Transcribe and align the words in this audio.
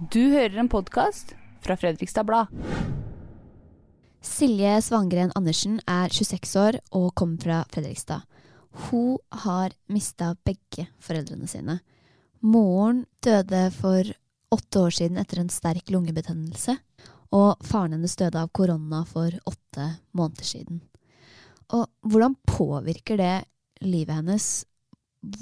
Du 0.00 0.30
hører 0.32 0.54
en 0.56 0.68
podkast 0.72 1.34
fra 1.60 1.74
Fredrikstad 1.76 2.24
Blad. 2.24 2.48
Silje 4.24 4.78
Svangren 4.80 5.28
Andersen 5.36 5.74
er 5.84 6.08
26 6.08 6.54
år 6.56 6.78
og 6.96 7.10
kommer 7.20 7.42
fra 7.42 7.58
Fredrikstad. 7.68 8.24
Hun 8.86 9.18
har 9.42 9.74
mista 9.92 10.30
begge 10.40 10.86
foreldrene 11.04 11.44
sine. 11.52 11.74
Moren 12.40 13.02
døde 13.20 13.60
for 13.76 14.08
åtte 14.56 14.86
år 14.86 14.96
siden 15.02 15.20
etter 15.20 15.42
en 15.42 15.52
sterk 15.52 15.92
lungebetennelse, 15.92 16.78
og 17.36 17.60
faren 17.60 17.98
hennes 17.98 18.16
døde 18.16 18.40
av 18.40 18.48
korona 18.56 19.02
for 19.04 19.36
åtte 19.52 19.90
måneder 20.16 20.48
siden. 20.48 20.80
Og 21.76 21.84
hvordan 22.08 22.38
påvirker 22.48 23.20
det 23.20 23.36
livet 23.84 24.16
hennes? 24.16 24.48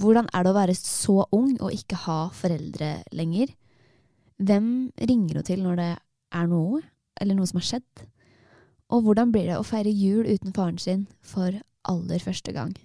Hvordan 0.03 0.27
er 0.35 0.43
det 0.43 0.51
å 0.51 0.59
være 0.59 0.79
så 0.83 1.21
ung 1.31 1.55
og 1.61 1.71
ikke 1.79 2.03
ha 2.09 2.21
foreldre 2.35 2.97
lenger? 3.15 3.55
Hvem 4.39 4.93
ringer 5.03 5.41
hun 5.41 5.47
til 5.47 5.63
når 5.65 5.79
det 5.81 5.93
er 6.39 6.45
noe, 6.47 6.79
eller 7.19 7.35
noe 7.35 7.49
som 7.51 7.59
har 7.59 7.67
skjedd? 7.67 8.03
Og 8.95 9.03
hvordan 9.05 9.33
blir 9.35 9.49
det 9.51 9.57
å 9.59 9.65
feire 9.67 9.91
jul 9.91 10.29
uten 10.31 10.55
faren 10.55 10.79
sin 10.79 11.09
for 11.27 11.57
aller 11.91 12.23
første 12.23 12.55
gang? 12.55 12.77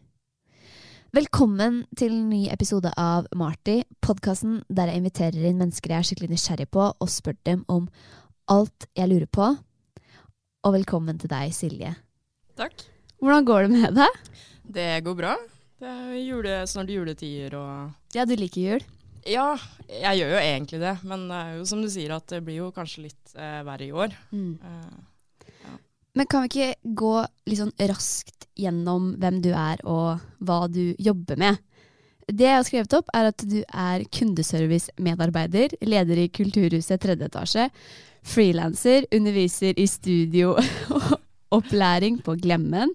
Velkommen 1.14 1.84
til 1.94 2.10
en 2.10 2.32
ny 2.32 2.48
episode 2.50 2.90
av 2.98 3.28
Marty, 3.38 3.84
podkasten 4.02 4.64
der 4.66 4.90
jeg 4.90 5.04
inviterer 5.04 5.46
inn 5.46 5.60
mennesker 5.62 5.94
jeg 5.94 6.00
er 6.00 6.10
skikkelig 6.10 6.32
nysgjerrig 6.32 6.68
på, 6.74 6.88
og 6.90 7.14
spør 7.14 7.38
dem 7.46 7.62
om 7.70 7.86
alt 8.50 8.90
jeg 8.98 9.12
lurer 9.14 9.30
på. 9.30 9.52
Og 10.66 10.74
velkommen 10.74 11.22
til 11.22 11.30
deg, 11.30 11.54
Silje. 11.54 11.94
Takk. 12.58 12.82
Hvordan 13.22 13.46
går 13.46 13.68
det 13.68 13.72
med 13.78 14.02
deg? 14.02 14.20
Det 14.74 14.90
går 15.06 15.22
bra. 15.22 15.38
Det 15.78 15.94
er 15.94 16.18
jule, 16.18 16.58
snart 16.66 16.90
juletider 16.90 17.60
og 17.62 18.18
Ja, 18.18 18.26
du 18.26 18.34
liker 18.40 18.74
jul? 18.74 18.90
Ja, 19.30 19.54
jeg 19.88 20.20
gjør 20.20 20.34
jo 20.34 20.40
egentlig 20.42 20.80
det, 20.82 20.94
men 21.08 21.28
det 21.30 21.42
jo 21.58 21.66
som 21.70 21.82
du 21.84 21.90
sier 21.92 22.16
at 22.16 22.28
det 22.32 22.42
blir 22.46 22.60
jo 22.64 22.72
kanskje 22.76 23.06
litt 23.06 23.36
uh, 23.38 23.62
verre 23.68 23.88
i 23.88 23.94
år. 23.96 24.16
Mm. 24.36 24.58
Eh, 24.60 25.68
Men 26.14 26.28
kan 26.30 26.44
vi 26.44 26.50
ikke 26.52 26.96
gå 27.02 27.14
litt 27.50 27.62
sånn 27.62 27.76
raskt 27.90 28.48
gjennom 28.60 29.14
hvem 29.22 29.40
du 29.42 29.50
er 29.50 29.82
og 29.90 30.22
hva 30.46 30.66
du 30.70 30.94
jobber 31.02 31.40
med? 31.42 31.62
Det 32.28 32.46
jeg 32.46 32.56
har 32.56 32.68
skrevet 32.68 32.94
opp, 32.96 33.10
er 33.16 33.32
at 33.32 33.44
du 33.50 33.60
er 33.68 34.06
kundeservice-medarbeider, 34.14 35.74
leder 35.84 36.22
i 36.22 36.30
Kulturhuset 36.32 37.02
tredje 37.04 37.28
etasje, 37.28 37.66
frilanser, 38.24 39.08
underviser 39.12 39.76
i 39.76 39.88
studio 39.90 40.54
og 40.56 41.10
opplæring 41.58 42.22
på 42.24 42.38
Glemmen, 42.40 42.94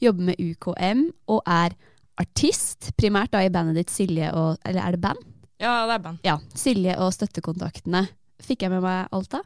jobber 0.00 0.30
med 0.30 0.38
UKM 0.38 1.08
og 1.26 1.42
er 1.50 1.74
artist, 2.18 2.92
primært 2.98 3.32
da 3.34 3.42
i 3.46 3.50
bandet 3.50 3.80
ditt 3.80 3.90
Silje 3.94 4.30
og 4.34 4.58
Eller 4.66 4.84
er 4.84 4.94
det 4.94 5.02
band? 5.02 5.26
Ja, 5.58 5.74
det 5.88 5.94
er 5.98 6.02
band. 6.04 6.18
Ja. 6.26 6.36
Silje 6.54 6.94
og 7.02 7.12
Støttekontaktene. 7.16 8.04
Fikk 8.44 8.62
jeg 8.66 8.70
med 8.70 8.82
meg 8.84 9.08
alt 9.14 9.30
da? 9.32 9.40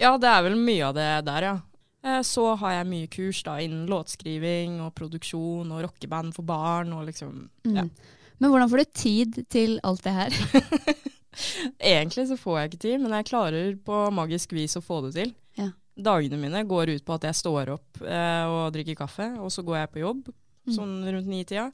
Ja, 0.00 0.14
det 0.20 0.28
er 0.30 0.44
vel 0.46 0.56
mye 0.56 0.86
av 0.88 0.94
det 0.96 1.08
der, 1.26 1.46
ja. 1.48 1.56
Eh, 2.06 2.20
så 2.24 2.52
har 2.60 2.76
jeg 2.78 2.86
mye 2.88 3.08
kurs 3.10 3.42
da 3.44 3.56
innen 3.60 3.88
låtskriving 3.90 4.78
og 4.84 4.92
produksjon 4.96 5.72
og 5.74 5.82
rockeband 5.88 6.32
for 6.36 6.46
barn 6.46 6.92
og 6.94 7.08
liksom 7.10 7.48
ja. 7.66 7.84
Mm. 7.84 7.90
Men 8.38 8.52
hvordan 8.52 8.70
får 8.70 8.78
du 8.84 8.90
tid 8.94 9.38
til 9.50 9.80
alt 9.82 10.04
det 10.06 10.12
her? 10.14 10.36
Egentlig 11.78 12.28
så 12.30 12.36
får 12.38 12.58
jeg 12.60 12.70
ikke 12.70 12.82
tid, 12.84 13.00
men 13.02 13.14
jeg 13.18 13.26
klarer 13.30 13.72
på 13.84 13.98
magisk 14.14 14.52
vis 14.56 14.76
å 14.78 14.82
få 14.82 15.00
det 15.06 15.12
til. 15.16 15.32
Ja. 15.58 15.68
Dagene 15.98 16.38
mine 16.38 16.62
går 16.70 16.92
ut 16.94 17.04
på 17.06 17.16
at 17.18 17.26
jeg 17.26 17.34
står 17.38 17.72
opp 17.74 17.98
eh, 18.06 18.44
og 18.46 18.70
drikker 18.74 18.98
kaffe, 19.00 19.26
og 19.42 19.50
så 19.54 19.64
går 19.66 19.82
jeg 19.84 19.92
på 19.96 20.04
jobb 20.06 20.30
Mm. 20.68 20.72
sånn 20.76 20.96
rundt 21.08 21.28
ni-tida. 21.32 21.70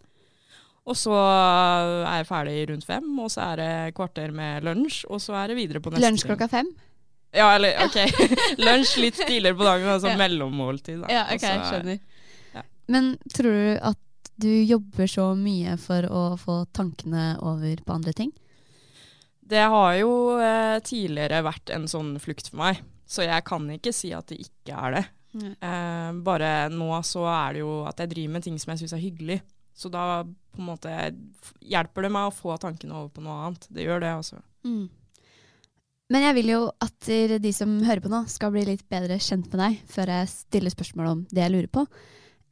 Og 0.84 0.96
så 1.00 1.14
er 1.16 2.18
jeg 2.20 2.26
ferdig 2.28 2.56
rundt 2.68 2.84
fem, 2.84 3.06
og 3.24 3.30
så 3.32 3.40
er 3.54 3.60
det 3.62 3.94
kvarter 3.96 4.32
med 4.36 4.66
lunsj, 4.66 5.04
og 5.08 5.20
så 5.24 5.32
er 5.40 5.48
det 5.48 5.56
videre 5.56 5.80
på 5.80 5.90
neste 5.94 6.04
Lunsj 6.04 6.26
klokka 6.28 6.48
fem? 6.52 6.68
Ja, 7.34 7.46
eller 7.56 7.78
ok. 7.86 7.96
lunsj 8.66 8.98
litt 9.00 9.16
tidligere 9.22 9.56
på 9.58 9.64
dagen, 9.66 9.88
altså 9.94 10.12
Ja. 10.12 10.18
mellommåltid. 10.20 11.00
Da. 11.06 11.08
Ja, 11.10 11.22
ok, 11.32 11.40
så 11.40 11.52
er- 11.54 11.64
skjønner. 11.70 12.00
ja. 12.58 12.62
Men 12.92 13.08
tror 13.32 13.56
du 13.56 13.78
at 13.90 13.98
du 14.44 14.50
jobber 14.66 15.08
så 15.08 15.30
mye 15.38 15.76
for 15.80 16.02
å 16.10 16.24
få 16.38 16.58
tankene 16.76 17.24
over 17.40 17.80
på 17.86 17.94
andre 17.96 18.12
ting? 18.12 18.32
Det 19.44 19.64
har 19.72 19.96
jo 19.98 20.12
eh, 20.40 20.78
tidligere 20.84 21.42
vært 21.44 21.72
en 21.74 21.88
sånn 21.90 22.14
flukt 22.20 22.48
for 22.52 22.60
meg, 22.60 22.78
så 23.08 23.24
jeg 23.24 23.44
kan 23.44 23.66
ikke 23.72 23.92
si 23.92 24.12
at 24.16 24.28
det 24.28 24.38
ikke 24.44 24.76
er 24.76 24.98
det. 25.00 25.04
Eh, 25.64 26.12
bare 26.24 26.68
nå 26.70 26.92
så 27.04 27.24
er 27.26 27.56
det 27.56 27.64
jo 27.64 27.72
at 27.88 27.98
jeg 28.04 28.12
driver 28.14 28.32
med 28.36 28.44
ting 28.46 28.56
som 28.62 28.72
jeg 28.76 28.84
syns 28.84 28.94
er 28.96 29.02
hyggelig. 29.02 29.40
Så 29.74 29.90
da 29.90 30.22
på 30.24 30.62
en 30.62 30.68
måte 30.68 30.90
hjelper 31.66 32.06
det 32.06 32.12
meg 32.14 32.28
å 32.28 32.34
få 32.34 32.54
tankene 32.62 32.94
over 32.94 33.10
på 33.16 33.24
noe 33.24 33.48
annet. 33.48 33.66
Det 33.74 33.86
gjør 33.86 34.04
det, 34.04 34.12
altså. 34.20 34.38
Mm. 34.66 34.84
Men 36.12 36.26
jeg 36.28 36.36
vil 36.36 36.52
jo 36.52 36.60
at 36.84 37.08
de 37.42 37.52
som 37.56 37.72
hører 37.82 38.02
på 38.04 38.12
nå, 38.12 38.22
skal 38.30 38.52
bli 38.54 38.66
litt 38.68 38.84
bedre 38.92 39.16
kjent 39.22 39.48
med 39.50 39.62
deg 39.62 39.80
før 39.90 40.12
jeg 40.12 40.30
stiller 40.30 40.74
spørsmål 40.74 41.10
om 41.10 41.24
det 41.32 41.42
jeg 41.42 41.54
lurer 41.54 41.72
på. 41.72 41.86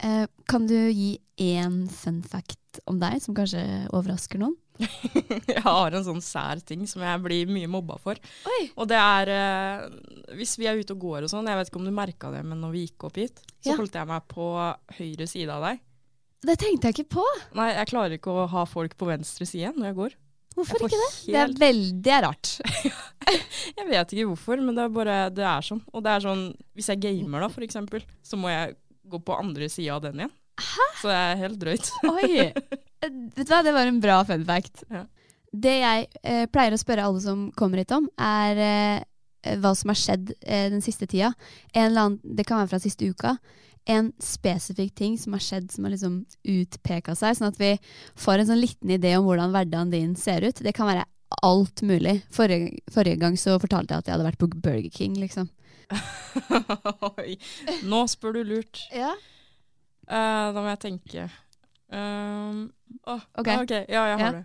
Eh, 0.03 0.25
kan 0.51 0.67
du 0.67 0.75
gi 0.91 1.13
én 1.43 1.85
fun 1.93 2.23
fact 2.27 2.81
om 2.91 2.99
deg 2.99 3.21
som 3.23 3.37
kanskje 3.37 3.63
overrasker 3.95 4.41
noen? 4.43 4.57
jeg 5.53 5.63
har 5.63 5.95
en 5.95 6.07
sånn 6.07 6.23
sær 6.25 6.63
ting 6.67 6.87
som 6.91 7.05
jeg 7.05 7.21
blir 7.23 7.51
mye 7.53 7.69
mobba 7.71 7.99
for. 8.03 8.19
Oi. 8.49 8.63
Og 8.75 8.89
det 8.91 8.99
er 8.99 9.31
eh, 9.37 10.35
hvis 10.41 10.57
vi 10.59 10.67
er 10.67 10.81
ute 10.81 10.97
og 10.97 11.05
går 11.05 11.27
og 11.29 11.31
sånn, 11.31 11.47
jeg 11.47 11.61
vet 11.61 11.71
ikke 11.71 11.83
om 11.83 11.87
du 11.87 11.95
merka 11.95 12.33
det, 12.35 12.43
men 12.49 12.65
når 12.65 12.75
vi 12.75 12.87
gikk 12.89 13.07
opp 13.11 13.21
hit, 13.21 13.45
så 13.61 13.75
Ja. 13.75 13.79
holdt 13.79 14.01
jeg 14.01 14.11
meg 14.11 14.27
på 14.33 14.49
høyre 14.99 15.29
side 15.31 15.55
av 15.55 15.69
deg. 15.69 15.85
Det 16.43 16.57
tenkte 16.59 16.91
jeg 16.91 16.97
ikke 16.97 17.19
på! 17.21 17.25
Nei, 17.59 17.69
jeg 17.77 17.89
klarer 17.93 18.17
ikke 18.19 18.33
å 18.35 18.49
ha 18.51 18.65
folk 18.67 18.97
på 18.99 19.07
venstre 19.07 19.47
side 19.47 19.71
når 19.77 19.89
jeg 19.91 19.99
går. 20.01 20.17
Hvorfor 20.57 20.83
Jeg 20.83 20.91
ikke 20.91 21.01
det? 21.01 21.33
Det 21.33 21.41
er 21.41 21.53
veldig 21.63 22.17
rart. 22.27 22.51
Jeg 23.79 23.87
vet 23.89 24.11
ikke 24.13 24.27
hvorfor, 24.29 24.61
men 24.61 24.77
det 24.77 24.83
er 24.85 24.91
bare 24.93 25.17
det 25.33 25.45
er 25.49 25.65
sånn. 25.65 25.81
Og 25.95 26.03
det 26.05 26.11
er 26.13 26.25
sånn, 26.25 26.43
hvis 26.77 26.91
jeg 26.91 27.01
gamer 27.01 27.45
da, 27.45 27.49
for 27.53 27.65
eksempel, 27.65 28.03
så 28.27 28.37
må 28.37 28.51
jeg 28.51 28.75
gå 29.09 29.21
på 29.25 29.37
andre 29.39 29.69
sida 29.73 29.95
av 29.97 30.03
den 30.05 30.21
igjen. 30.21 30.33
Hæ? 30.61 30.87
Så 31.01 31.09
det 31.09 31.17
er 31.21 31.41
helt 31.45 31.61
drøyt. 31.63 31.93
Oi! 32.11 32.33
Eh, 33.03 33.11
Vet 33.35 33.49
du 33.49 33.51
hva, 33.51 33.65
det 33.67 33.73
var 33.75 33.89
en 33.91 33.97
bra 33.99 34.21
fun 34.23 34.45
fact. 34.47 34.85
Ja. 34.87 35.01
Det 35.51 35.73
jeg 35.81 36.05
eh, 36.23 36.45
pleier 36.55 36.77
å 36.77 36.79
spørre 36.79 37.03
alle 37.09 37.19
som 37.25 37.49
kommer 37.59 37.81
hit 37.81 37.91
om, 37.97 38.05
er 38.15 38.61
eh, 38.63 39.57
hva 39.59 39.73
som 39.75 39.91
har 39.91 39.99
skjedd 39.99 40.31
eh, 40.39 40.69
den 40.71 40.85
siste 40.87 41.09
tida. 41.11 41.33
En 41.73 41.89
eller 41.89 42.05
annen, 42.05 42.21
det 42.23 42.47
kan 42.47 42.61
være 42.61 42.71
fra 42.71 42.79
siste 42.85 43.09
uka. 43.11 43.33
En 43.91 44.13
spesifikk 44.23 44.95
ting 44.95 45.17
som 45.19 45.33
har 45.35 45.41
skjedd 45.43 45.73
som 45.75 45.85
har 45.85 45.91
liksom 45.91 46.21
utpeka 46.47 47.17
seg, 47.19 47.35
sånn 47.35 47.49
at 47.51 47.59
vi 47.59 47.73
får 48.15 48.39
en 48.39 48.47
sånn 48.53 48.61
liten 48.63 48.91
idé 48.95 49.17
om 49.19 49.25
hvordan 49.27 49.51
hverdagen 49.51 49.91
din 49.91 50.13
ser 50.17 50.45
ut. 50.47 50.61
Det 50.63 50.73
kan 50.77 50.87
være 50.87 51.03
alt 51.43 51.83
mulig. 51.83 52.21
Forrige, 52.31 52.79
forrige 52.93 53.19
gang 53.19 53.35
så 53.41 53.57
fortalte 53.59 53.95
jeg 53.97 54.05
at 54.05 54.07
jeg 54.07 54.15
hadde 54.15 54.29
vært 54.29 54.39
på 54.39 54.51
Burger 54.55 54.91
King, 54.95 55.17
liksom. 55.19 55.49
Oi. 57.19 57.37
Nå 57.89 58.05
spør 58.11 58.39
du 58.39 58.43
lurt. 58.55 58.85
Ja. 59.03 59.13
Uh, 60.13 60.51
da 60.53 60.61
må 60.61 60.67
jeg 60.73 60.81
tenke. 60.83 61.27
Um, 61.93 62.65
åh, 63.09 63.23
Ok. 63.39 63.49
ok, 63.63 63.71
ja, 63.89 64.03
jeg 64.11 64.19
har 64.19 64.19
Ja. 64.19 64.31
det. 64.33 64.45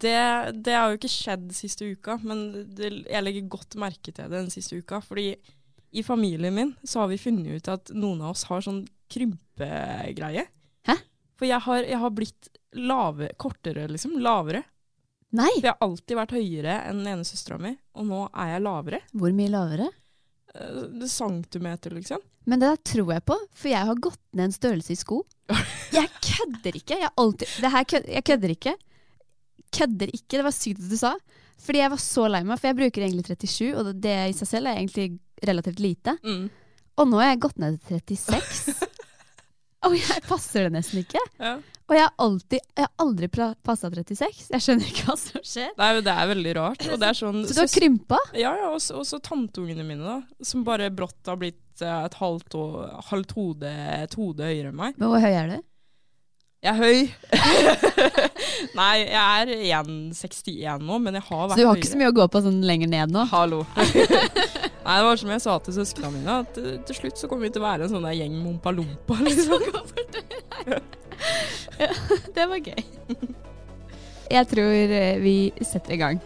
det. 0.00 0.62
Det 0.64 0.74
har 0.78 0.90
jo 0.92 0.98
ikke 1.00 1.10
skjedd 1.10 1.48
siste 1.56 1.88
uka, 1.90 2.16
men 2.22 2.44
det, 2.78 2.92
jeg 3.10 3.22
legger 3.26 3.48
godt 3.50 3.74
merke 3.82 4.12
til 4.12 4.24
det 4.24 4.30
den 4.30 4.50
siste 4.54 4.78
uka. 4.78 5.00
Fordi 5.04 5.34
i 5.92 6.02
familien 6.02 6.54
min 6.54 6.74
så 6.82 7.02
har 7.02 7.10
vi 7.12 7.20
funnet 7.20 7.60
ut 7.60 7.68
at 7.68 7.92
noen 7.94 8.22
av 8.24 8.32
oss 8.32 8.46
har 8.48 8.64
sånn 8.64 8.82
krympegreie. 9.12 10.46
Hæ? 10.88 10.96
For 11.36 11.48
jeg 11.48 11.60
har, 11.66 11.84
jeg 11.84 12.00
har 12.00 12.12
blitt 12.16 12.48
lave, 12.72 13.28
kortere, 13.36 13.86
liksom. 13.92 14.16
Lavere. 14.24 14.62
Nei! 15.36 15.50
For 15.58 15.66
jeg 15.68 15.74
har 15.74 15.84
alltid 15.88 16.18
vært 16.18 16.34
høyere 16.36 16.76
enn 16.88 17.02
den 17.02 17.10
ene 17.14 17.26
søstera 17.28 17.58
mi, 17.60 17.74
og 17.96 18.08
nå 18.08 18.22
er 18.32 18.54
jeg 18.54 18.64
lavere. 18.64 19.02
Hvor 19.16 19.34
mye 19.36 19.52
lavere? 19.52 19.88
Eh, 20.54 21.04
Centimeter, 21.08 21.94
liksom. 21.96 22.24
Men 22.48 22.60
det 22.60 22.70
der 22.72 22.80
tror 22.92 23.12
jeg 23.14 23.24
på, 23.28 23.36
for 23.54 23.70
jeg 23.70 23.88
har 23.88 24.00
gått 24.02 24.20
ned 24.32 24.48
en 24.48 24.56
størrelse 24.56 24.96
i 24.96 24.98
sko. 24.98 25.20
Jeg 25.92 26.08
kødder 26.24 26.76
ikke! 26.78 26.96
Jeg, 26.96 27.12
alltid, 27.20 27.50
det 27.60 27.70
her 27.74 27.84
kød, 27.84 28.06
jeg 28.08 28.24
kødder 28.24 28.52
ikke. 28.54 28.72
Kødder 29.76 30.12
ikke, 30.16 30.38
det 30.38 30.44
var 30.46 30.54
sykt 30.56 30.80
at 30.80 30.88
du 30.88 30.96
sa. 30.96 31.10
Fordi 31.62 31.82
jeg 31.82 31.92
var 31.92 32.00
så 32.00 32.24
lei 32.32 32.40
meg, 32.48 32.58
for 32.58 32.70
jeg 32.70 32.78
bruker 32.78 33.04
egentlig 33.04 33.26
37, 33.28 33.66
og 33.76 33.84
det, 33.90 33.92
det 34.06 34.14
i 34.32 34.36
seg 34.38 34.48
selv 34.48 34.70
er 34.70 34.80
egentlig 34.80 35.18
relativt 35.48 35.82
lite. 35.82 36.16
Mm. 36.24 36.48
Og 37.00 37.08
nå 37.08 37.20
har 37.22 37.32
jeg 37.32 37.42
gått 37.46 37.60
ned 37.62 37.78
til 37.88 38.00
36. 38.00 38.88
Og 39.86 39.94
jeg 39.98 40.22
passer 40.28 40.68
det 40.68 40.76
nesten 40.76 41.02
ikke. 41.02 41.20
Ja. 41.42 41.56
Og 41.90 41.96
jeg 41.96 42.06
har, 42.06 42.12
alltid, 42.24 42.60
jeg 42.78 42.86
har 42.86 42.92
aldri 43.02 43.28
passa 43.66 43.90
36. 43.90 44.44
Jeg 44.54 44.64
skjønner 44.64 44.92
ikke 44.92 45.08
hva 45.08 45.16
som 45.18 45.42
skjer. 45.44 45.72
Nei, 45.76 45.88
det 46.06 46.14
er 46.14 46.30
veldig 46.30 46.54
rart. 46.56 46.86
Er 46.86 47.18
sånn, 47.18 47.42
Så 47.48 47.56
du 47.56 47.60
har 47.64 47.72
krympa? 47.74 48.20
Ja, 48.38 48.54
ja, 48.60 48.70
og 48.72 48.80
så 48.80 49.18
tanteungene 49.20 49.84
mine, 49.84 50.06
da. 50.06 50.46
Som 50.46 50.62
bare 50.64 50.88
brått 50.94 51.28
har 51.28 51.40
blitt 51.40 51.82
eh, 51.82 51.98
et 52.06 52.16
halvt, 52.20 52.56
og, 52.56 52.78
halvt 53.10 53.36
hode, 53.36 53.74
et 53.98 54.16
hode 54.16 54.48
høyere 54.48 54.70
enn 54.70 54.78
meg. 54.78 54.96
Men 54.96 55.12
hvor 55.12 55.20
høy 55.20 55.30
er 55.34 55.52
du? 55.52 55.58
Jeg 56.62 56.70
er 56.70 56.78
høy. 56.78 56.98
Nei, 58.78 58.92
jeg 59.02 59.18
er 59.18 59.80
1,61 59.82 60.84
nå, 60.86 61.00
men 61.02 61.18
jeg 61.18 61.26
har 61.26 61.48
vært 61.48 61.58
Så 61.58 61.64
du 61.64 61.66
har 61.66 61.80
ikke 61.80 61.90
så 61.90 61.98
mye 61.98 62.12
å 62.12 62.18
gå 62.22 62.28
på 62.30 62.42
sånn 62.44 62.60
lenger 62.62 62.92
ned 62.92 63.12
nå? 63.12 63.26
Hallo. 63.34 63.64
Nei, 64.82 64.96
det 64.98 65.06
var 65.06 65.20
som 65.20 65.30
jeg 65.30 65.42
sa 65.44 65.54
til 65.62 65.76
søsknene 65.76 66.16
mine, 66.16 66.38
at 66.42 66.58
eh, 66.58 66.80
til 66.88 66.98
slutt 66.98 67.20
så 67.20 67.30
kommer 67.30 67.46
vi 67.46 67.52
til 67.54 67.62
å 67.62 67.68
være 67.68 67.86
en 67.86 67.92
sånn 67.92 68.06
der 68.06 68.18
gjeng 68.18 68.34
med 68.40 68.56
ompa-lompa. 68.56 69.18
Liksom. 69.28 69.62
Det 72.34 72.46
var 72.50 72.58
gøy. 72.58 72.82
Jeg 74.32 74.48
tror 74.50 74.94
eh, 74.98 75.22
vi 75.22 75.36
setter 75.62 75.94
i 75.94 76.00
gang. 76.02 76.22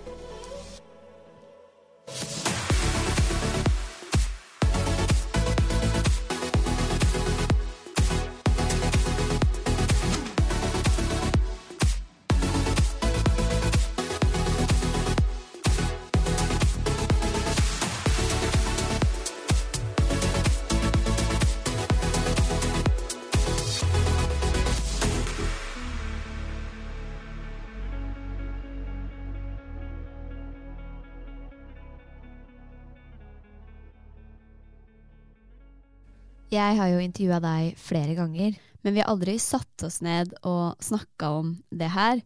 Jeg 36.52 36.78
har 36.78 36.90
jo 36.92 37.02
intervjua 37.02 37.40
deg 37.42 37.78
flere 37.80 38.14
ganger, 38.18 38.56
men 38.84 38.94
vi 38.94 39.02
har 39.02 39.10
aldri 39.10 39.38
satt 39.42 39.86
oss 39.86 39.98
ned 40.04 40.34
og 40.46 40.76
snakka 40.84 41.32
om 41.40 41.54
det 41.74 41.88
her. 41.90 42.20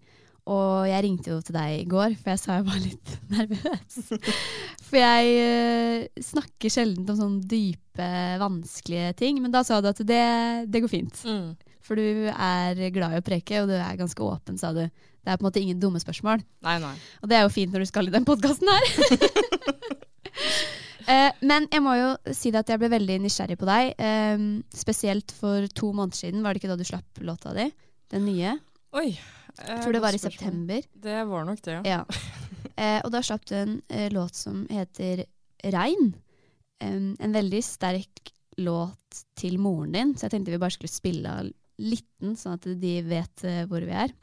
Og 0.51 0.89
jeg 0.89 1.05
ringte 1.05 1.31
jo 1.31 1.39
til 1.45 1.55
deg 1.55 1.77
i 1.79 1.89
går, 1.89 2.17
for 2.19 2.33
jeg 2.33 2.41
sa 2.43 2.57
jeg 2.59 2.67
var 2.67 2.81
litt 2.83 3.13
nervøs. 3.37 3.99
For 4.91 4.99
jeg 4.99 5.35
eh, 5.39 6.23
snakker 6.27 6.73
sjelden 6.73 7.07
om 7.13 7.15
sånne 7.15 7.47
dype, 7.47 8.09
vanskelige 8.41 9.13
ting. 9.21 9.39
Men 9.39 9.53
da 9.55 9.63
sa 9.63 9.79
du 9.79 9.87
at 9.93 10.01
det, 10.03 10.25
det 10.67 10.81
går 10.83 10.91
fint. 10.91 11.21
Mm. 11.23 11.53
For 11.87 12.01
du 12.01 12.27
er 12.33 12.81
glad 12.91 13.15
i 13.15 13.21
å 13.23 13.27
preke, 13.27 13.63
og 13.63 13.71
du 13.71 13.77
er 13.79 14.01
ganske 14.01 14.27
åpen, 14.27 14.59
sa 14.59 14.73
du. 14.75 14.83
Det 14.89 15.31
er 15.31 15.39
på 15.39 15.45
en 15.45 15.47
måte 15.47 15.63
ingen 15.63 15.79
dumme 15.79 16.03
spørsmål. 16.03 16.43
Nei, 16.67 16.81
nei. 16.83 16.97
Og 17.23 17.31
det 17.31 17.39
er 17.39 17.47
jo 17.47 17.55
fint 17.55 17.71
når 17.71 17.85
du 17.85 17.91
skal 17.93 18.11
i 18.11 18.17
den 18.17 18.27
podkasten 18.27 18.75
her. 18.75 18.91
Eh, 21.11 21.43
men 21.43 21.67
jeg 21.73 21.83
må 21.83 21.97
jo 21.99 22.09
si 22.37 22.53
at 22.55 22.71
jeg 22.71 22.81
ble 22.81 22.91
veldig 22.93 23.19
nysgjerrig 23.25 23.59
på 23.61 23.69
deg. 23.69 23.93
Um, 23.99 24.49
spesielt 24.75 25.35
for 25.35 25.67
to 25.75 25.91
måneder 25.97 26.23
siden, 26.23 26.45
var 26.45 26.55
det 26.55 26.63
ikke 26.63 26.73
da 26.73 26.79
du 26.79 26.87
slapp 26.87 27.23
låta 27.27 27.55
di? 27.57 27.67
Den 28.13 28.27
nye? 28.29 28.57
Oi. 28.99 29.11
Jeg 29.61 29.83
tror 29.83 29.97
det 29.97 30.03
var 30.03 30.17
i 30.17 30.23
september. 30.23 30.85
Det 30.95 31.23
var 31.29 31.47
nok 31.49 31.63
det, 31.67 31.79
ja. 31.81 31.99
Ja. 31.99 32.03
Uh, 32.79 32.99
og 33.05 33.11
da 33.15 33.23
slapp 33.27 33.47
du 33.51 33.57
en 33.59 33.79
uh, 33.91 34.09
låt 34.15 34.39
som 34.39 34.63
heter 34.71 35.25
Regn. 35.75 36.13
Um, 36.81 37.17
en 37.19 37.35
veldig 37.35 37.65
sterk 37.67 38.33
låt 38.61 39.25
til 39.39 39.59
moren 39.59 39.93
din, 39.97 40.15
så 40.15 40.27
jeg 40.27 40.37
tenkte 40.37 40.55
vi 40.55 40.63
bare 40.63 40.77
skulle 40.77 40.93
spille 40.93 41.35
av 41.43 41.51
liten, 41.81 42.37
sånn 42.37 42.59
at 42.59 42.71
de 42.81 42.95
vet 43.09 43.49
eh, 43.49 43.65
hvor 43.69 43.85
vi 43.87 43.97
er. 44.05 44.15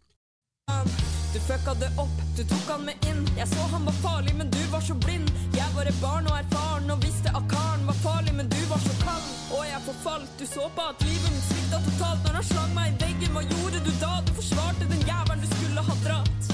Du 1.34 1.40
fucka 1.40 1.74
det 1.74 1.90
opp, 1.98 2.18
du 2.38 2.44
tok 2.44 2.68
han 2.72 2.86
med 2.88 2.96
inn. 3.10 3.26
Jeg 3.38 3.48
så 3.52 3.64
han 3.72 3.86
var 3.86 3.96
farlig, 4.02 4.34
men 4.36 4.50
du 4.50 4.62
var 4.72 4.82
så 4.82 4.96
blind. 5.06 5.28
Jeg 5.58 5.70
var 5.76 5.90
et 5.92 6.00
barn 6.02 6.30
og 6.32 6.38
erfaren 6.40 6.92
og 6.94 7.04
visste 7.04 7.34
at 7.36 7.50
karen 7.52 7.84
var 7.90 7.98
farlig, 8.04 8.34
men 8.40 8.48
du 8.50 8.62
var 8.72 8.80
så 8.80 8.94
kald. 9.04 9.28
Og 9.58 9.66
jeg 9.68 9.82
forfalt, 9.90 10.32
du 10.40 10.46
så 10.48 10.70
på 10.78 10.86
at 10.92 11.04
livet 11.04 11.34
mitt 11.36 11.48
svikta 11.50 11.82
totalt 11.90 12.24
når 12.26 12.40
han 12.40 12.48
slang 12.52 12.74
meg 12.80 12.94
i 12.94 12.98
veggen. 13.04 13.34
Hva 13.36 13.44
gjorde 13.52 13.84
du 13.88 13.92
da? 14.02 14.14
Du 14.28 14.32
forsvarte 14.40 14.88
den 14.94 15.04
jævelen 15.10 15.44
du 15.44 15.50
skulle 15.56 15.88
ha 15.90 15.98
dratt. 16.06 16.52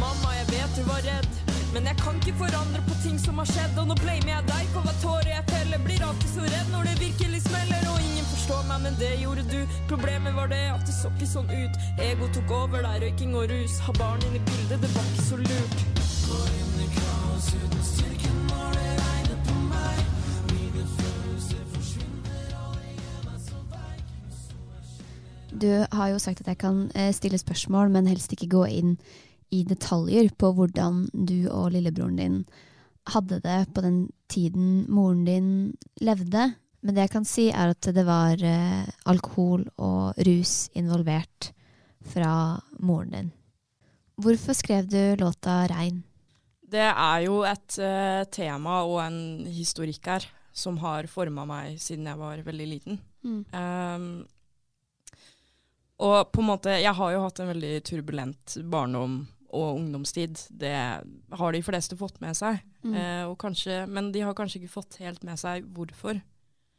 Mamma, 0.00 0.32
jeg 0.40 0.50
vet 0.54 0.78
du 0.78 0.82
var 0.88 1.04
redd, 1.10 1.32
men 1.74 1.88
jeg 1.90 1.96
kan 1.98 2.18
ikke 2.20 2.36
forandre 2.38 2.80
på 2.86 2.94
ting 3.02 3.16
som 3.18 3.40
har 3.42 3.48
skjedd. 3.50 3.78
Og 3.82 3.88
nå 3.90 3.96
blamer 3.98 4.30
jeg 4.30 4.46
deg 4.46 4.68
for 4.74 4.86
hva 4.86 4.94
tåre 5.02 5.32
jeg 5.32 5.44
feller. 5.50 5.80
Blir 5.82 6.04
alltid 6.06 6.30
så 6.30 6.46
redd 6.46 6.70
når 6.70 6.86
det 6.88 6.94
virkelig 7.00 7.40
smeller, 7.48 7.88
og 7.90 7.98
ingen 8.04 8.28
forstår 8.30 8.62
meg, 8.68 8.84
men 8.86 9.00
det 9.00 9.10
gjorde 9.22 9.46
du. 9.50 9.58
Problemet 9.90 10.38
var 10.38 10.52
det 10.54 10.62
at 10.70 10.86
det 10.86 10.94
så 10.94 11.10
ikke 11.10 11.30
sånn 11.32 11.50
ut. 11.50 11.80
Ego 12.06 12.30
tok 12.36 12.54
over 12.62 12.86
deg, 12.86 13.02
røyking 13.08 13.34
og 13.34 13.50
rus. 13.50 13.80
Ha 13.88 13.96
barn 13.98 14.22
inn 14.28 14.38
i 14.38 14.44
bildet, 14.46 14.78
det 14.86 14.94
var 14.94 15.10
ikke 15.10 15.28
så 15.32 15.42
lurt. 15.42 15.84
Du 25.64 25.70
har 25.96 26.08
jo 26.10 26.18
sagt 26.20 26.42
at 26.42 26.48
jeg 26.50 26.58
kan 26.60 26.88
eh, 26.98 27.12
stille 27.14 27.38
spørsmål, 27.40 27.88
men 27.94 28.10
helst 28.10 28.34
ikke 28.34 28.50
gå 28.52 28.64
inn 28.74 28.98
i 29.54 29.62
detaljer 29.68 30.30
på 30.38 30.52
hvordan 30.56 31.04
du 31.12 31.46
og 31.50 31.72
lillebroren 31.74 32.20
din 32.20 32.38
hadde 33.12 33.40
det 33.44 33.60
på 33.74 33.84
den 33.84 33.98
tiden 34.32 34.84
moren 34.88 35.24
din 35.28 35.48
levde. 36.00 36.54
Men 36.84 36.96
det 36.96 37.06
jeg 37.06 37.12
kan 37.14 37.28
si, 37.28 37.48
er 37.52 37.72
at 37.72 37.88
det 37.96 38.04
var 38.06 38.40
eh, 38.44 38.84
alkohol 39.08 39.64
og 39.80 40.18
rus 40.26 40.68
involvert 40.76 41.52
fra 42.04 42.60
moren 42.84 43.14
din. 43.14 43.30
Hvorfor 44.20 44.54
skrev 44.54 44.88
du 44.88 45.16
låta 45.18 45.66
'Regn'? 45.68 46.02
Det 46.74 46.88
er 46.90 47.18
jo 47.24 47.42
et 47.46 47.78
eh, 47.78 48.24
tema 48.30 48.82
og 48.84 49.00
en 49.04 49.46
historikk 49.46 50.06
her 50.06 50.26
som 50.52 50.78
har 50.78 51.06
forma 51.10 51.44
meg 51.44 51.80
siden 51.82 52.06
jeg 52.06 52.18
var 52.18 52.42
veldig 52.46 52.66
liten. 52.68 53.00
Mm. 53.24 53.44
Um, 53.52 54.26
og 56.04 56.32
på 56.32 56.42
en 56.42 56.46
måte, 56.46 56.70
jeg 56.82 56.94
har 56.94 57.12
jo 57.12 57.22
hatt 57.22 57.40
en 57.40 57.50
veldig 57.50 57.74
turbulent 57.86 58.56
barndom 58.70 59.24
og 59.54 59.78
ungdomstid. 59.78 60.40
Det 60.50 60.74
har 61.38 61.54
de 61.54 61.62
fleste 61.64 61.96
fått 61.98 62.20
med 62.24 62.36
seg. 62.38 62.60
Mm. 62.82 62.94
Eh, 62.94 63.24
og 63.28 63.36
kanskje, 63.40 63.84
men 63.90 64.10
de 64.14 64.24
har 64.26 64.36
kanskje 64.36 64.62
ikke 64.62 64.76
fått 64.76 64.98
helt 65.02 65.22
med 65.26 65.40
seg 65.40 65.66
hvorfor. 65.76 66.18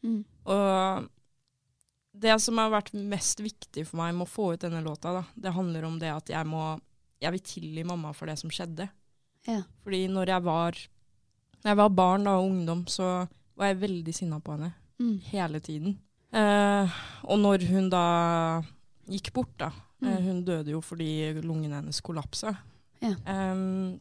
Mm. 0.05 0.21
Og 0.51 1.07
det 2.15 2.35
som 2.43 2.59
har 2.61 2.73
vært 2.73 2.93
mest 2.95 3.41
viktig 3.43 3.85
for 3.87 3.99
meg 3.99 4.13
med 4.15 4.27
å 4.27 4.31
få 4.31 4.51
ut 4.53 4.63
denne 4.63 4.83
låta, 4.85 5.13
da, 5.15 5.23
det 5.33 5.55
handler 5.55 5.87
om 5.87 5.97
det 6.01 6.11
at 6.13 6.31
jeg 6.31 6.47
må 6.47 6.75
Jeg 7.23 7.31
vil 7.31 7.41
tilgi 7.47 7.83
mamma 7.87 8.11
for 8.13 8.27
det 8.27 8.35
som 8.37 8.51
skjedde. 8.51 8.89
Ja. 9.47 9.61
Fordi 9.81 10.01
når 10.11 10.29
jeg 10.33 10.43
var, 10.45 10.77
når 11.63 11.69
jeg 11.71 11.77
var 11.79 11.93
barn 11.95 12.27
da, 12.27 12.33
og 12.37 12.49
ungdom, 12.51 12.81
så 12.91 13.23
var 13.55 13.71
jeg 13.71 13.79
veldig 13.81 14.13
sinna 14.13 14.41
på 14.43 14.51
henne. 14.51 14.73
Mm. 14.99 15.15
Hele 15.31 15.61
tiden. 15.63 15.95
Eh, 16.35 16.97
og 17.23 17.39
når 17.39 17.63
hun 17.71 17.87
da 17.89 18.03
gikk 19.09 19.31
bort, 19.33 19.55
da 19.63 19.71
Mm. 20.03 20.15
Hun 20.25 20.41
døde 20.47 20.73
jo 20.73 20.81
fordi 20.83 21.09
lungene 21.43 21.79
hennes 21.79 22.01
kollapsa. 22.03 22.55
Ja. 23.03 23.13
Um, 23.27 23.95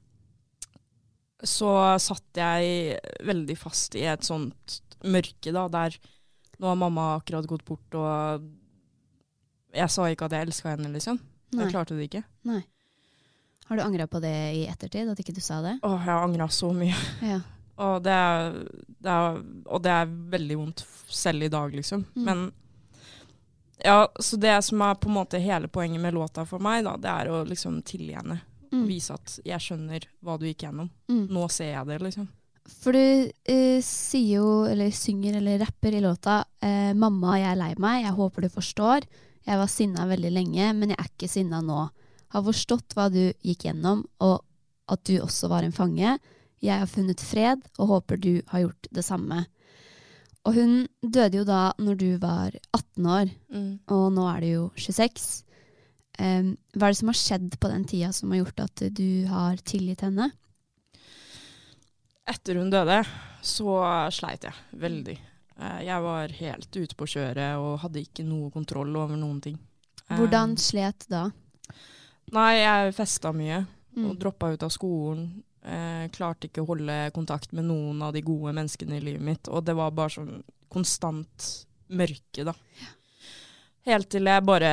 så 1.44 1.70
satt 2.00 2.40
jeg 2.40 2.98
veldig 3.26 3.56
fast 3.60 3.96
i 3.98 4.06
et 4.08 4.24
sånt 4.24 4.80
mørke, 5.04 5.52
da, 5.52 5.66
der 5.68 5.96
nå 6.56 6.70
har 6.70 6.78
mamma 6.78 7.14
akkurat 7.18 7.46
gått 7.48 7.64
bort, 7.66 7.96
og 7.98 8.46
jeg 9.74 9.90
sa 9.90 10.06
ikke 10.08 10.28
at 10.28 10.36
jeg 10.36 10.48
elska 10.48 10.70
henne, 10.72 10.92
liksom. 10.94 11.18
Nei. 11.54 11.64
Jeg 11.64 11.74
klarte 11.74 11.98
det 11.98 12.08
ikke. 12.08 12.22
Nei. 12.48 12.62
Har 13.68 13.78
du 13.78 13.82
angra 13.84 14.06
på 14.10 14.20
det 14.22 14.34
i 14.54 14.64
ettertid, 14.70 15.10
at 15.10 15.20
ikke 15.20 15.34
du 15.34 15.42
sa 15.44 15.60
det? 15.64 15.78
Åh, 15.82 15.96
jeg 15.98 16.12
har 16.12 16.24
angra 16.24 16.48
så 16.52 16.70
mye. 16.76 16.96
Ja. 17.24 17.40
Og 17.84 18.04
det, 18.04 18.12
er, 18.14 18.58
det 19.02 19.10
er, 19.10 19.38
og 19.66 19.80
det 19.82 19.90
er 19.90 20.12
veldig 20.34 20.58
vondt 20.60 20.84
selv 21.10 21.42
i 21.42 21.50
dag, 21.50 21.74
liksom. 21.74 22.04
Mm. 22.14 22.26
Men 22.28 22.44
ja, 23.82 24.12
så 24.20 24.36
det 24.36 24.54
som 24.62 24.82
er 24.82 24.94
på 24.94 25.08
en 25.10 25.16
måte 25.16 25.40
hele 25.42 25.68
poenget 25.68 26.00
med 26.00 26.14
låta 26.14 26.44
for 26.46 26.62
meg, 26.62 26.84
da, 26.86 26.96
det 27.00 27.10
er 27.10 27.30
å 27.32 27.42
liksom 27.48 27.80
tilgi 27.86 28.14
henne. 28.14 28.38
Mm. 28.70 28.86
Vise 28.88 29.14
at 29.14 29.36
jeg 29.46 29.62
skjønner 29.62 30.06
hva 30.24 30.38
du 30.38 30.46
gikk 30.48 30.66
gjennom. 30.66 30.88
Mm. 31.10 31.26
Nå 31.34 31.48
ser 31.52 31.72
jeg 31.72 31.90
det, 31.90 32.00
liksom. 32.02 32.28
For 32.64 32.96
du 32.96 33.28
eh, 33.52 33.80
sier 33.84 34.40
jo, 34.40 34.64
eller 34.64 34.94
synger 34.94 35.36
eller 35.38 35.60
rapper 35.60 35.98
i 35.98 36.00
låta 36.00 36.38
eh, 36.64 36.94
'Mamma, 36.96 37.36
jeg 37.38 37.50
er 37.50 37.60
lei 37.60 37.72
meg. 37.76 38.04
Jeg 38.06 38.16
håper 38.16 38.46
du 38.46 38.48
forstår. 38.54 39.06
Jeg 39.44 39.60
var 39.60 39.68
sinna 39.68 40.06
veldig 40.08 40.32
lenge, 40.32 40.70
men 40.72 40.94
jeg 40.94 41.00
er 41.00 41.10
ikke 41.10 41.28
sinna 41.28 41.60
nå. 41.60 41.82
Har 42.32 42.46
forstått 42.46 42.96
hva 42.96 43.10
du 43.12 43.20
gikk 43.44 43.66
gjennom, 43.68 44.06
og 44.24 44.40
at 44.90 45.04
du 45.04 45.18
også 45.20 45.50
var 45.52 45.66
en 45.66 45.76
fange. 45.76 46.16
Jeg 46.64 46.80
har 46.80 46.88
funnet 46.88 47.20
fred, 47.20 47.60
og 47.78 47.90
håper 47.92 48.16
du 48.16 48.32
har 48.48 48.64
gjort 48.64 48.88
det 48.96 49.04
samme. 49.04 49.44
Og 50.44 50.54
hun 50.58 50.72
døde 51.00 51.38
jo 51.40 51.44
da 51.48 51.72
når 51.80 51.96
du 51.96 52.08
var 52.20 52.52
18 52.76 53.06
år, 53.08 53.30
og 53.88 54.06
nå 54.12 54.24
er 54.34 54.40
du 54.44 54.46
jo 54.50 54.64
26. 54.76 55.44
Um, 56.20 56.50
hva 56.76 56.86
er 56.86 56.92
det 56.92 56.98
som 57.00 57.08
har 57.10 57.16
skjedd 57.18 57.56
på 57.58 57.70
den 57.72 57.84
tida 57.90 58.12
som 58.14 58.30
har 58.30 58.42
gjort 58.44 58.60
at 58.66 58.82
du 58.94 59.26
har 59.26 59.56
tilgitt 59.66 60.04
henne? 60.04 60.28
Etter 62.28 62.56
hun 62.60 62.70
døde, 62.72 63.00
så 63.44 63.74
sleit 64.14 64.44
jeg 64.46 64.54
veldig. 64.80 65.16
Eh, 65.60 65.80
jeg 65.86 66.02
var 66.02 66.32
helt 66.38 66.76
ute 66.76 66.96
på 66.96 67.08
kjøret 67.12 67.58
og 67.60 67.80
hadde 67.82 68.00
ikke 68.04 68.24
noe 68.26 68.48
kontroll 68.54 68.94
over 68.96 69.18
noen 69.20 69.40
ting. 69.44 69.58
Hvordan 70.08 70.56
slet 70.60 71.04
da? 71.12 71.26
Nei, 72.32 72.52
jeg 72.62 72.94
festa 72.96 73.32
mye 73.36 73.64
Mm. 73.94 74.08
og 74.10 74.16
droppa 74.18 74.48
ut 74.50 74.62
av 74.66 74.72
skolen. 74.74 75.44
Eh, 75.64 76.08
klarte 76.12 76.50
ikke 76.50 76.60
å 76.60 76.68
holde 76.68 76.94
kontakt 77.16 77.54
med 77.56 77.64
noen 77.70 78.02
av 78.04 78.12
de 78.12 78.20
gode 78.24 78.52
menneskene 78.56 78.98
i 78.98 79.04
livet 79.04 79.24
mitt. 79.24 79.48
Og 79.48 79.64
det 79.64 79.76
var 79.78 79.94
bare 79.96 80.12
sånn 80.12 80.42
konstant 80.72 81.48
mørke, 81.94 82.44
da. 82.44 82.52
Helt 83.84 84.08
til 84.08 84.24
jeg 84.24 84.40
bare 84.48 84.68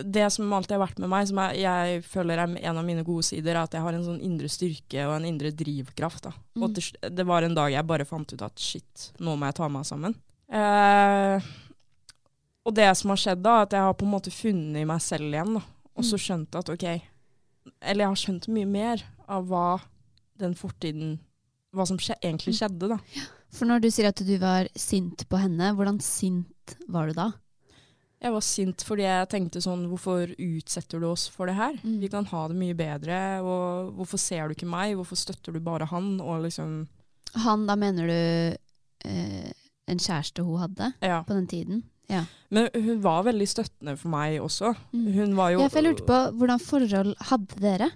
Det 0.00 0.24
som 0.32 0.52
alltid 0.56 0.78
har 0.78 0.86
vært 0.86 1.00
med 1.02 1.10
meg, 1.12 1.26
som 1.28 1.40
jeg, 1.42 1.60
jeg 1.66 2.02
føler 2.08 2.40
er 2.40 2.54
en 2.70 2.80
av 2.80 2.84
mine 2.86 3.04
gode 3.04 3.26
sider, 3.28 3.54
er 3.54 3.66
at 3.66 3.76
jeg 3.76 3.84
har 3.84 3.96
en 3.96 4.06
sånn 4.06 4.22
indre 4.24 4.48
styrke 4.52 5.04
og 5.04 5.18
en 5.18 5.28
indre 5.28 5.52
drivkraft. 5.52 6.28
da. 6.28 6.34
Mm. 6.56 6.62
Og 6.64 6.76
til, 6.76 6.90
det 7.20 7.28
var 7.28 7.44
en 7.44 7.56
dag 7.56 7.72
jeg 7.72 7.88
bare 7.88 8.08
fant 8.08 8.32
ut 8.32 8.44
at 8.44 8.60
shit, 8.60 9.10
nå 9.20 9.36
må 9.36 9.48
jeg 9.48 9.58
ta 9.60 9.68
meg 9.72 9.88
sammen. 9.88 10.16
Eh, 10.48 11.50
og 12.68 12.74
det 12.76 12.88
som 13.00 13.12
har 13.12 13.20
skjedd 13.20 13.44
da, 13.44 13.60
at 13.64 13.76
jeg 13.76 13.84
har 13.84 13.96
på 13.96 14.08
en 14.08 14.16
måte 14.16 14.32
funnet 14.32 14.88
meg 14.88 15.04
selv 15.04 15.28
igjen. 15.28 15.56
da. 15.60 15.64
Og 15.98 16.06
så 16.06 16.20
skjønt 16.20 16.56
at 16.56 16.68
ok, 16.72 16.84
eller 17.80 18.04
jeg 18.04 18.12
har 18.12 18.20
skjønt 18.20 18.52
mye 18.54 18.68
mer 18.68 19.04
av 19.28 19.48
hva 19.48 19.68
den 20.38 20.54
fortiden 20.58 21.18
Hva 21.76 21.84
som 21.86 21.98
skje, 22.00 22.14
egentlig 22.24 22.54
skjedde, 22.56 22.88
da. 22.94 22.96
For 23.52 23.68
når 23.68 23.82
du 23.84 23.90
sier 23.92 24.08
at 24.08 24.20
du 24.24 24.34
var 24.40 24.68
sint 24.78 25.26
på 25.28 25.36
henne, 25.40 25.74
hvordan 25.76 25.98
sint 26.04 26.76
var 26.88 27.10
du 27.10 27.16
da? 27.18 27.26
Jeg 28.18 28.32
var 28.34 28.42
sint 28.42 28.82
fordi 28.82 29.04
jeg 29.04 29.28
tenkte 29.30 29.60
sånn 29.62 29.84
Hvorfor 29.92 30.32
utsetter 30.42 30.98
du 30.98 31.06
oss 31.10 31.28
for 31.30 31.46
det 31.46 31.54
her? 31.54 31.76
Mm. 31.84 31.98
Vi 32.02 32.08
kan 32.10 32.26
ha 32.32 32.40
det 32.50 32.56
mye 32.58 32.74
bedre. 32.74 33.18
Og 33.46 33.92
hvorfor 34.00 34.18
ser 34.18 34.48
du 34.48 34.56
ikke 34.56 34.66
meg? 34.68 34.96
Hvorfor 34.98 35.20
støtter 35.20 35.54
du 35.54 35.60
bare 35.62 35.86
han? 35.92 36.16
Og 36.24 36.42
liksom 36.48 36.80
Han, 37.44 37.66
da 37.68 37.76
mener 37.78 38.08
du 38.08 38.18
eh, 39.08 39.52
en 39.88 40.02
kjæreste 40.02 40.42
hun 40.44 40.58
hadde 40.64 40.92
Ja. 41.04 41.20
på 41.28 41.36
den 41.36 41.46
tiden? 41.46 41.84
Ja. 42.08 42.24
Men 42.50 42.70
hun 42.74 43.02
var 43.04 43.22
veldig 43.28 43.46
støttende 43.48 43.94
for 44.00 44.08
meg 44.08 44.40
også. 44.40 44.72
Mm. 44.96 45.08
Hun 45.14 45.36
var 45.36 45.50
jo 45.52 45.60
Ja, 45.60 45.68
for 45.68 45.78
jeg 45.82 45.90
lurte 45.92 46.08
på 46.08 46.20
hvordan 46.40 46.58
forhold 46.64 47.14
hadde 47.30 47.60
dere? 47.62 47.90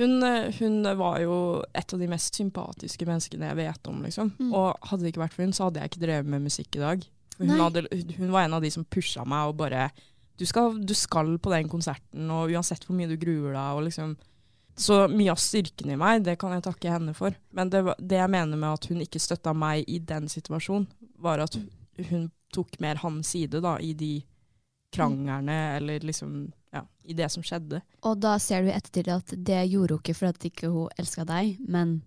Hun, 0.00 0.22
eh, 0.24 0.52
hun 0.58 0.86
var 0.98 1.18
jo 1.20 1.34
et 1.76 1.92
av 1.92 2.00
de 2.00 2.08
mest 2.08 2.38
sympatiske 2.38 3.06
menneskene 3.08 3.50
jeg 3.50 3.60
vet 3.60 3.90
om, 3.90 4.00
liksom. 4.06 4.32
Mm. 4.38 4.54
Og 4.56 4.88
hadde 4.88 5.04
det 5.04 5.12
ikke 5.12 5.24
vært 5.26 5.36
for 5.36 5.44
hun, 5.44 5.52
så 5.56 5.68
hadde 5.68 5.82
jeg 5.82 5.92
ikke 5.92 6.04
drevet 6.06 6.32
med 6.32 6.46
musikk 6.46 6.78
i 6.78 6.82
dag. 6.82 7.04
Hun, 7.38 7.52
hadde, 7.58 7.84
hun 8.16 8.32
var 8.32 8.46
en 8.46 8.56
av 8.56 8.64
de 8.64 8.70
som 8.72 8.84
pusha 8.84 9.24
meg 9.28 9.50
og 9.50 9.56
bare 9.60 9.90
du 10.40 10.46
skal, 10.48 10.78
du 10.80 10.94
skal 10.96 11.36
på 11.38 11.52
den 11.52 11.68
konserten, 11.70 12.30
og 12.32 12.50
uansett 12.50 12.86
hvor 12.86 12.96
mye 12.96 13.10
du 13.10 13.18
gruer 13.20 13.52
deg. 13.52 13.76
og 13.76 13.84
liksom 13.86 14.16
så 14.74 15.02
mye 15.12 15.32
av 15.34 15.40
styrken 15.40 15.92
i 15.92 15.98
meg, 16.00 16.22
det 16.24 16.38
kan 16.40 16.54
jeg 16.54 16.64
takke 16.64 16.92
henne 16.94 17.12
for. 17.14 17.34
Men 17.52 17.70
det, 17.70 17.82
det 18.00 18.16
jeg 18.16 18.32
mener 18.32 18.56
med 18.56 18.70
at 18.72 18.88
hun 18.88 19.02
ikke 19.04 19.20
støtta 19.20 19.52
meg 19.52 19.84
i 19.84 19.98
den 20.00 20.30
situasjonen, 20.32 20.88
var 21.20 21.42
at 21.44 21.58
hun 22.08 22.30
tok 22.52 22.78
mer 22.80 23.00
hans 23.02 23.34
side 23.34 23.60
da, 23.64 23.76
i 23.80 23.92
de 23.92 24.14
kranglene, 24.92 25.58
eller 25.76 26.04
liksom 26.04 26.50
ja, 26.72 26.82
i 27.04 27.12
det 27.14 27.30
som 27.30 27.42
skjedde. 27.42 27.82
Og 28.04 28.18
da 28.20 28.36
ser 28.38 28.62
du 28.62 28.68
i 28.70 28.76
ettertid 28.76 29.08
at 29.12 29.34
det 29.36 29.68
gjorde 29.70 29.98
hun 29.98 30.02
ikke 30.02 30.14
fordi 30.16 30.50
ikke 30.52 30.70
hun 30.72 30.88
elska 30.98 31.24
deg, 31.28 31.58
men 31.68 32.02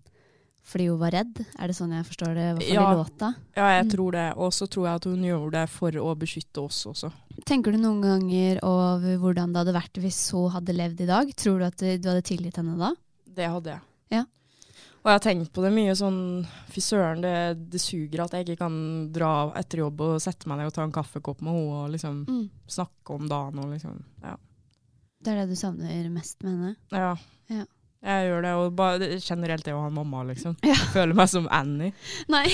fordi 0.66 0.88
hun 0.90 0.98
var 0.98 1.12
redd? 1.14 1.44
Er 1.62 1.68
det 1.70 1.76
sånn 1.78 1.92
jeg 1.94 2.04
forstår 2.08 2.34
det? 2.34 2.46
I 2.66 2.72
Ja. 2.74 2.90
i 2.90 2.96
låta. 2.98 3.34
Ja, 3.54 3.68
jeg 3.78 3.84
Mm. 3.86 3.90
tror 3.92 4.10
det. 4.12 4.32
Og 4.36 4.50
så 4.52 4.66
tror 4.66 4.86
jeg 4.86 4.94
at 4.96 5.04
hun 5.04 5.22
gjorde 5.22 5.50
det 5.52 5.68
for 5.70 5.90
å 5.92 6.16
beskytte 6.18 6.58
oss 6.64 6.84
også. 6.86 7.12
Tenker 7.44 7.70
du 7.70 7.78
noen 7.78 8.02
ganger 8.02 8.58
over 8.64 9.16
hvordan 9.18 9.52
det 9.52 9.62
hadde 9.64 9.74
vært 9.80 10.00
hvis 10.02 10.30
hun 10.32 10.50
hadde 10.50 10.74
levd 10.74 11.00
i 11.02 11.06
dag? 11.06 11.28
Tror 11.36 11.58
du 11.60 11.64
at 11.66 11.76
du 11.76 11.98
du 11.98 12.08
hadde 12.08 12.22
tilgitt 12.22 12.56
henne 12.56 12.76
da? 12.76 12.94
Det 13.32 13.46
hadde 13.46 13.64
jeg. 13.66 13.80
Ja. 14.10 14.20
Og 15.04 15.04
jeg 15.04 15.12
har 15.12 15.20
tenkt 15.20 15.52
på 15.52 15.62
det 15.62 15.72
mye 15.72 15.94
sånn 15.94 16.44
Fy 16.68 16.80
søren, 16.80 17.20
det, 17.22 17.70
det 17.70 17.80
suger 17.80 18.24
at 18.24 18.32
jeg 18.32 18.44
ikke 18.46 18.58
kan 18.58 19.12
dra 19.12 19.52
etter 19.54 19.78
jobb 19.78 20.00
og 20.00 20.20
sette 20.20 20.48
meg 20.48 20.58
ned 20.58 20.66
og 20.66 20.72
ta 20.74 20.82
en 20.82 20.90
kaffekopp 20.90 21.42
med 21.42 21.54
henne 21.54 21.84
og 21.84 21.90
liksom 21.92 22.26
Mm. 22.26 22.50
snakke 22.66 23.14
om 23.14 23.28
dagen 23.28 23.58
og 23.60 23.70
liksom 23.70 24.02
Ja. 24.20 24.34
Det 25.26 25.32
er 25.34 25.40
det 25.42 25.48
du 25.50 25.58
savner 25.58 26.06
mest 26.14 26.42
med 26.46 26.52
henne? 26.54 26.76
ja. 26.94 27.16
Ja. 27.50 27.64
Jeg 28.06 28.26
gjør 28.28 28.42
det, 28.44 28.50
og 28.60 28.74
bare 28.78 29.06
generelt 29.18 29.64
det 29.66 29.72
å 29.74 29.80
ha 29.82 29.86
en 29.90 29.94
mamma, 29.96 30.20
liksom. 30.28 30.52
Ja. 30.62 30.76
Jeg 30.76 30.90
føler 30.92 31.16
meg 31.18 31.30
som 31.32 31.48
Annie. 31.50 31.90
Nei. 32.30 32.44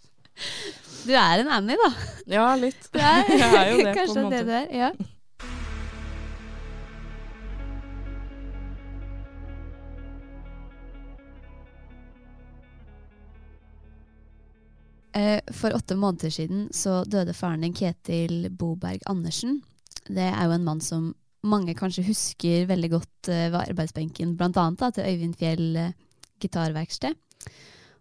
du 1.06 1.12
er 1.16 1.40
en 1.40 1.48
Annie, 1.54 1.78
da. 1.80 1.88
Ja, 2.28 2.48
litt. 2.60 2.90
Du 2.92 2.98
er, 3.00 3.22
Jeg 3.40 3.46
er 3.54 3.70
jo 3.70 3.78
det, 3.78 3.94
på 3.94 3.96
Kanskje 4.02 4.24
måte. 4.26 4.34
det 4.34 4.42
du 4.50 4.52
er. 4.58 4.66
Ja. 4.82 4.90
Eh, 15.12 15.40
For 15.52 15.74
åtte 15.74 15.96
måneder 15.96 16.30
siden 16.30 16.68
så 16.72 17.04
døde 17.04 17.34
faren 17.34 17.60
din 17.64 17.74
Ketil 17.74 18.48
Boberg 18.50 19.00
Andersen. 19.10 19.60
Det 20.06 20.22
er 20.30 20.44
jo 20.46 20.54
en 20.54 20.64
mann 20.64 20.80
som 20.80 21.14
mange 21.46 21.74
kanskje 21.78 22.06
husker 22.08 22.68
veldig 22.68 22.90
godt 22.92 23.30
uh, 23.32 23.48
ved 23.52 23.58
arbeidsbenken, 23.62 24.36
annet 24.40 24.94
til 24.94 25.06
Øyvind 25.06 25.36
Fjell 25.40 25.76
uh, 25.76 25.92
gitarverksted. 26.40 27.16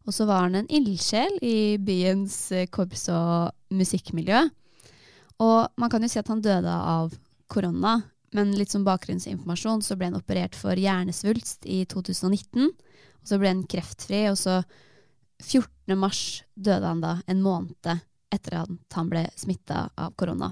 Og 0.08 0.14
så 0.16 0.26
var 0.26 0.48
han 0.48 0.56
en 0.56 0.70
ildsjel 0.70 1.40
i 1.46 1.78
byens 1.78 2.52
uh, 2.52 2.66
korps- 2.72 3.10
og 3.14 3.52
musikkmiljø. 3.70 4.48
Og 5.40 5.70
man 5.80 5.90
kan 5.90 6.04
jo 6.04 6.10
si 6.12 6.20
at 6.20 6.28
han 6.28 6.42
døde 6.44 6.72
av 6.72 7.14
korona, 7.48 8.02
men 8.36 8.54
litt 8.58 8.74
som 8.74 8.86
bakgrunnsinformasjon 8.86 9.82
så 9.82 9.96
ble 9.98 10.12
han 10.12 10.20
operert 10.20 10.58
for 10.58 10.78
hjernesvulst 10.78 11.66
i 11.66 11.82
2019. 11.90 12.70
Og 12.70 13.32
så 13.32 13.40
ble 13.40 13.54
han 13.54 13.66
kreftfri, 13.70 14.26
og 14.30 14.38
så 14.38 14.60
14. 15.40 15.96
mars 15.98 16.44
døde 16.56 16.86
han 16.86 17.02
da, 17.02 17.18
en 17.28 17.42
måned 17.42 17.90
etter 18.30 18.60
at 18.62 18.96
han 18.98 19.10
ble 19.10 19.24
smitta 19.40 19.88
av 19.98 20.14
korona. 20.20 20.52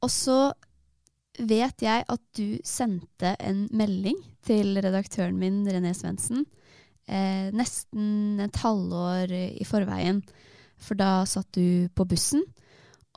Og 0.00 0.12
så 0.12 0.38
vet 1.48 1.84
jeg 1.84 2.04
at 2.08 2.22
du 2.36 2.60
sendte 2.66 3.34
en 3.40 3.64
melding 3.76 4.18
til 4.46 4.76
redaktøren 4.80 5.38
min, 5.40 5.62
René 5.68 5.92
Svendsen, 5.96 6.44
eh, 7.08 7.50
nesten 7.56 8.40
et 8.44 8.60
halvår 8.62 9.32
i 9.32 9.66
forveien. 9.68 10.22
For 10.80 10.96
da 10.96 11.26
satt 11.28 11.50
du 11.56 11.88
på 11.94 12.06
bussen, 12.08 12.44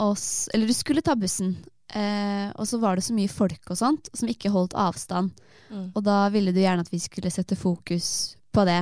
og, 0.03 0.17
eller 0.53 0.67
du 0.67 0.75
skulle 0.75 1.03
ta 1.05 1.15
bussen, 1.15 1.55
eh, 1.93 2.49
og 2.57 2.67
så 2.67 2.79
var 2.81 2.97
det 2.97 3.05
så 3.07 3.15
mye 3.15 3.31
folk 3.31 3.71
og 3.71 3.79
sånt 3.79 4.09
som 4.15 4.31
ikke 4.31 4.51
holdt 4.53 4.75
avstand. 4.75 5.31
Mm. 5.69 5.91
Og 5.93 6.01
da 6.05 6.25
ville 6.33 6.53
du 6.53 6.59
gjerne 6.61 6.83
at 6.83 6.91
vi 6.91 7.01
skulle 7.01 7.31
sette 7.33 7.57
fokus 7.59 8.35
på 8.53 8.65
det. 8.67 8.81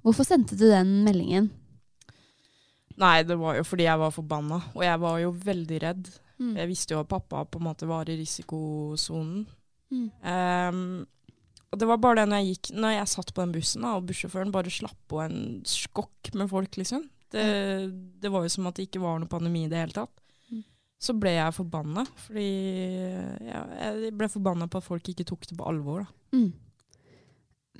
Hvorfor 0.00 0.24
sendte 0.24 0.56
du 0.56 0.64
den 0.70 1.02
meldingen? 1.04 1.50
Nei, 3.00 3.20
det 3.24 3.36
var 3.40 3.56
jo 3.56 3.64
fordi 3.64 3.86
jeg 3.86 4.00
var 4.00 4.12
forbanna, 4.12 4.60
og 4.74 4.82
jeg 4.84 5.00
var 5.00 5.20
jo 5.22 5.30
veldig 5.44 5.78
redd. 5.84 6.10
Mm. 6.40 6.54
Jeg 6.56 6.70
visste 6.70 6.94
jo 6.94 7.02
at 7.02 7.10
pappa 7.10 7.44
på 7.44 7.60
en 7.60 7.66
måte 7.68 7.88
var 7.88 8.08
i 8.08 8.16
risikosonen. 8.18 9.44
Mm. 9.90 10.06
Um, 10.24 11.06
og 11.70 11.78
det 11.78 11.86
var 11.86 12.00
bare 12.02 12.20
det 12.20 12.28
når 12.30 12.40
jeg 12.40 12.52
gikk 12.54 12.68
Når 12.78 12.92
jeg 12.94 13.10
satt 13.10 13.32
på 13.34 13.42
den 13.42 13.54
bussen, 13.56 13.82
da, 13.82 13.96
og 13.98 14.06
bussjåføren 14.06 14.52
bare 14.54 14.70
slapp 14.70 14.98
på 15.10 15.18
en 15.24 15.36
skokk 15.66 16.32
med 16.38 16.50
folk, 16.50 16.78
liksom. 16.80 17.04
Det, 17.30 17.44
det 18.22 18.30
var 18.32 18.46
jo 18.46 18.50
som 18.50 18.66
at 18.70 18.78
det 18.78 18.88
ikke 18.88 19.02
var 19.02 19.20
noe 19.20 19.30
pandemi 19.30 19.66
i 19.66 19.70
det 19.70 19.78
hele 19.78 19.94
tatt. 19.94 20.24
Mm. 20.50 20.64
Så 20.98 21.14
ble 21.18 21.36
jeg 21.36 21.54
forbanna, 21.54 22.06
fordi 22.24 22.48
ja, 23.46 23.60
jeg 23.84 24.16
ble 24.18 24.30
forbanna 24.32 24.66
på 24.70 24.80
at 24.80 24.88
folk 24.88 25.12
ikke 25.12 25.28
tok 25.28 25.46
det 25.46 25.58
på 25.60 25.68
alvor. 25.70 26.02
Da. 26.06 26.40
Mm. 26.40 26.50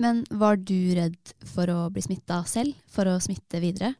Men 0.01 0.23
var 0.31 0.55
du 0.61 0.77
redd 0.95 1.35
for 1.51 1.69
å 1.73 1.81
bli 1.93 2.05
smitta 2.05 2.39
selv? 2.49 2.77
For 2.89 3.09
å 3.11 3.19
smitte 3.21 3.59
videre? 3.61 3.91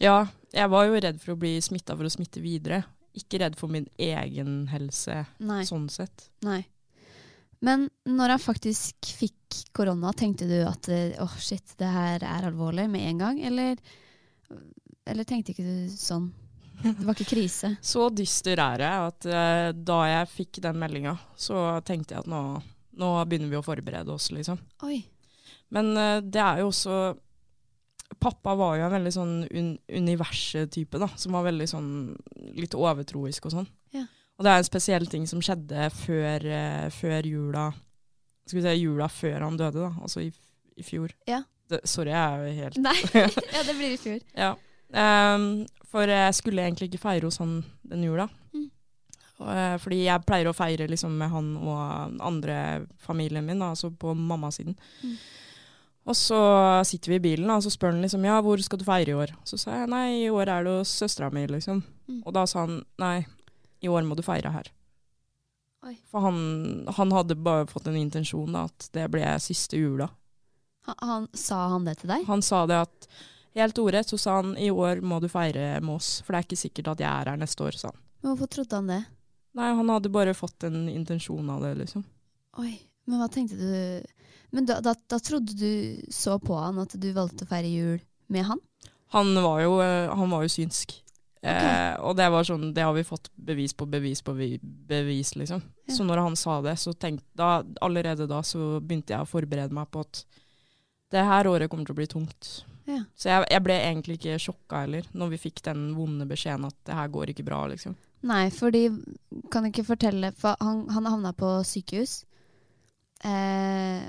Ja, 0.00 0.24
jeg 0.56 0.72
var 0.72 0.88
jo 0.88 1.00
redd 1.04 1.20
for 1.20 1.34
å 1.34 1.38
bli 1.38 1.58
smitta 1.62 1.94
for 1.98 2.08
å 2.08 2.12
smitte 2.12 2.40
videre. 2.42 2.80
Ikke 3.18 3.42
redd 3.42 3.58
for 3.60 3.72
min 3.72 3.88
egen 4.00 4.66
helse, 4.72 5.24
Nei. 5.44 5.62
sånn 5.68 5.88
sett. 5.92 6.30
Nei. 6.46 6.62
Men 7.62 7.86
når 8.08 8.34
han 8.34 8.42
faktisk 8.42 9.10
fikk 9.20 9.58
korona, 9.76 10.10
tenkte 10.16 10.48
du 10.50 10.56
at 10.66 10.88
åh, 10.90 11.22
oh, 11.22 11.34
shit, 11.38 11.76
det 11.78 11.90
her 11.92 12.24
er 12.26 12.48
alvorlig 12.48 12.88
med 12.90 13.04
en 13.10 13.20
gang? 13.20 13.42
Eller, 13.46 13.78
eller 15.06 15.28
tenkte 15.28 15.54
ikke 15.54 15.66
du 15.66 15.92
sånn? 15.92 16.32
Det 16.82 17.06
var 17.06 17.14
ikke 17.14 17.36
krise? 17.36 17.76
Så 17.92 18.08
dyster 18.10 18.58
er 18.58 18.82
jeg 18.82 19.08
at 19.12 19.28
eh, 19.30 19.68
da 19.76 19.98
jeg 20.10 20.30
fikk 20.32 20.62
den 20.64 20.80
meldinga, 20.82 21.14
så 21.38 21.78
tenkte 21.86 22.16
jeg 22.16 22.24
at 22.24 22.30
nå, 22.30 22.42
nå 22.98 23.10
begynner 23.28 23.52
vi 23.52 23.60
å 23.60 23.66
forberede 23.66 24.10
oss, 24.10 24.32
liksom. 24.34 24.58
Oi. 24.88 24.98
Men 25.72 25.92
eh, 25.94 26.18
det 26.24 26.42
er 26.42 26.64
jo 26.64 26.72
også 26.72 26.96
Pappa 28.22 28.54
var 28.58 28.76
jo 28.78 28.86
en 28.86 28.94
veldig 28.94 29.12
sånn 29.14 29.36
un 29.50 29.70
universet-type, 29.90 31.00
da. 31.02 31.08
Som 31.18 31.36
var 31.36 31.46
veldig 31.48 31.68
sånn 31.70 31.88
litt 32.58 32.76
overtroisk 32.78 33.48
og 33.48 33.56
sånn. 33.56 33.70
Ja. 33.96 34.06
Og 34.38 34.46
det 34.46 34.52
er 34.52 34.62
en 34.62 34.68
spesiell 34.68 35.08
ting 35.10 35.26
som 35.30 35.42
skjedde 35.44 35.88
før, 35.94 36.46
uh, 36.48 36.86
før 36.94 37.26
jula 37.28 37.66
Skal 38.48 38.58
vi 38.58 38.62
si 38.64 38.72
jula 38.80 39.06
før 39.12 39.44
han 39.44 39.58
døde, 39.60 39.84
da. 39.84 39.92
Altså 40.02 40.24
i, 40.24 40.30
i 40.78 40.86
fjor. 40.86 41.12
Ja. 41.30 41.42
Det, 41.70 41.82
sorry, 41.88 42.10
jeg 42.10 42.20
er 42.20 42.42
jo 42.42 42.54
helt 42.62 42.80
Nei, 42.82 42.96
ja, 43.54 43.64
det 43.66 43.76
blir 43.78 43.94
i 43.94 44.00
fjor. 44.00 44.22
Ja. 44.34 44.54
Um, 44.92 45.64
for 45.88 46.08
jeg 46.08 46.34
skulle 46.36 46.64
egentlig 46.64 46.90
ikke 46.90 47.04
feire 47.04 47.28
hos 47.28 47.38
han 47.40 47.60
den 47.88 48.04
jula. 48.06 48.26
Mm. 48.52 48.70
Eh, 49.42 49.76
fordi 49.82 50.02
jeg 50.04 50.24
pleier 50.26 50.48
å 50.48 50.56
feire 50.56 50.88
liksom 50.90 51.14
med 51.20 51.32
han 51.32 51.52
og 51.60 52.18
andre 52.22 52.56
familien 53.02 53.46
min, 53.46 53.62
altså 53.64 53.90
på 53.90 54.14
mammasiden. 54.16 54.76
Mm. 55.02 55.16
Og 56.02 56.16
så 56.18 56.38
sitter 56.88 57.12
vi 57.12 57.18
i 57.20 57.24
bilen, 57.28 57.50
og 57.54 57.62
så 57.62 57.70
spør 57.70 57.92
han 57.94 58.02
liksom 58.02 58.24
ja, 58.26 58.40
hvor 58.42 58.58
skal 58.62 58.80
du 58.80 58.86
feire 58.86 59.12
i 59.12 59.18
år? 59.18 59.34
Så 59.46 59.58
sa 59.60 59.76
jeg 59.76 59.90
nei, 59.92 60.06
i 60.24 60.30
år 60.34 60.50
er 60.50 60.66
det 60.66 60.76
hos 60.80 60.94
søstera 61.02 61.30
mi, 61.30 61.44
liksom. 61.46 61.82
Mm. 62.10 62.22
Og 62.24 62.34
da 62.34 62.42
sa 62.50 62.64
han 62.64 62.80
nei, 63.02 63.20
i 63.82 63.90
år 63.90 64.02
må 64.06 64.18
du 64.18 64.24
feire 64.26 64.50
her. 64.50 64.70
Oi. 65.86 65.96
For 66.10 66.22
han, 66.26 66.40
han 66.98 67.14
hadde 67.14 67.38
bare 67.38 67.68
fått 67.70 67.86
en 67.90 67.98
intensjon, 67.98 68.50
da, 68.54 68.66
at 68.70 68.88
det 68.94 69.06
ble 69.14 69.26
siste 69.42 69.78
jula. 69.78 70.10
Han, 70.88 70.98
han, 71.06 71.28
sa 71.38 71.68
han 71.74 71.86
det 71.86 72.00
til 72.00 72.10
deg? 72.10 72.26
Han 72.26 72.42
sa 72.42 72.64
det 72.70 72.82
at 72.82 73.08
helt 73.58 73.78
ordrett, 73.78 74.10
så 74.10 74.18
sa 74.18 74.38
han 74.40 74.56
i 74.58 74.70
år 74.74 75.02
må 75.06 75.20
du 75.22 75.28
feire 75.30 75.76
med 75.82 75.96
oss, 76.00 76.16
for 76.22 76.34
det 76.34 76.40
er 76.40 76.48
ikke 76.48 76.62
sikkert 76.64 76.94
at 76.94 77.02
jeg 77.04 77.10
er 77.10 77.30
her 77.30 77.42
neste 77.42 77.66
år, 77.66 77.78
sa 77.78 77.92
han. 77.92 78.00
Men 78.22 78.32
hvorfor 78.32 78.50
trodde 78.56 78.78
han 78.78 78.90
det? 78.90 79.02
Nei, 79.58 79.70
han 79.76 79.90
hadde 79.92 80.10
bare 80.14 80.34
fått 80.34 80.66
en 80.66 80.86
intensjon 80.90 81.50
av 81.52 81.62
det, 81.66 81.76
liksom. 81.82 82.04
Oi, 82.62 82.74
men 83.06 83.20
hva 83.20 83.28
tenkte 83.30 83.58
du 83.58 84.21
Men 84.52 84.68
da, 84.68 84.80
da, 84.84 84.94
da 85.08 85.18
trodde 85.22 85.54
du 85.56 86.02
så 86.12 86.36
på 86.42 86.56
han 86.60 86.80
at 86.82 86.94
du 87.00 87.08
valgte 87.16 87.46
å 87.46 87.50
feire 87.50 87.70
jul 87.72 88.02
med 88.32 88.44
han? 88.50 88.60
Han 89.16 89.32
var 89.44 89.62
jo, 89.64 89.78
eh, 89.84 90.10
han 90.12 90.32
var 90.32 90.44
jo 90.44 90.52
synsk. 90.52 90.98
Eh, 91.42 91.94
og 92.06 92.14
det 92.16 92.28
var 92.30 92.46
sånn, 92.46 92.68
det 92.70 92.84
har 92.86 92.94
vi 92.94 93.02
fått 93.02 93.26
bevis 93.34 93.72
på 93.74 93.88
bevis 93.90 94.20
på 94.22 94.34
bevis, 94.36 95.32
liksom. 95.34 95.62
Ja. 95.88 95.94
Så 95.96 96.04
når 96.06 96.22
han 96.22 96.36
sa 96.38 96.60
det, 96.62 96.76
så 96.78 96.94
tenkte 96.94 97.26
da, 97.38 97.64
allerede 97.82 98.28
da 98.30 98.44
så 98.46 98.78
begynte 98.78 99.16
jeg 99.16 99.24
å 99.24 99.28
forberede 99.28 99.74
meg 99.74 99.90
på 99.90 100.04
at 100.04 100.22
det 101.12 101.24
her 101.26 101.50
året 101.50 101.68
kommer 101.70 101.88
til 101.88 101.96
å 101.96 101.98
bli 101.98 102.06
tungt. 102.08 102.52
Ja. 102.86 103.02
Så 103.18 103.32
jeg, 103.32 103.48
jeg 103.50 103.64
ble 103.66 103.74
egentlig 103.80 104.18
ikke 104.20 104.38
sjokka 104.42 104.84
heller, 104.84 105.08
når 105.18 105.34
vi 105.34 105.42
fikk 105.48 105.64
den 105.66 105.90
vonde 105.96 106.26
beskjeden 106.30 106.70
at 106.70 106.78
det 106.86 106.96
her 106.98 107.10
går 107.12 107.34
ikke 107.34 107.46
bra, 107.46 107.64
liksom. 107.74 107.98
Nei, 108.22 108.44
fordi 108.54 108.84
Kan 109.50 109.64
du 109.64 109.72
ikke 109.72 109.82
fortelle 109.82 110.28
For 110.38 110.54
han, 110.62 110.84
han 110.94 111.08
havna 111.10 111.32
på 111.34 111.48
sykehus. 111.66 112.20
Eh, 113.24 114.06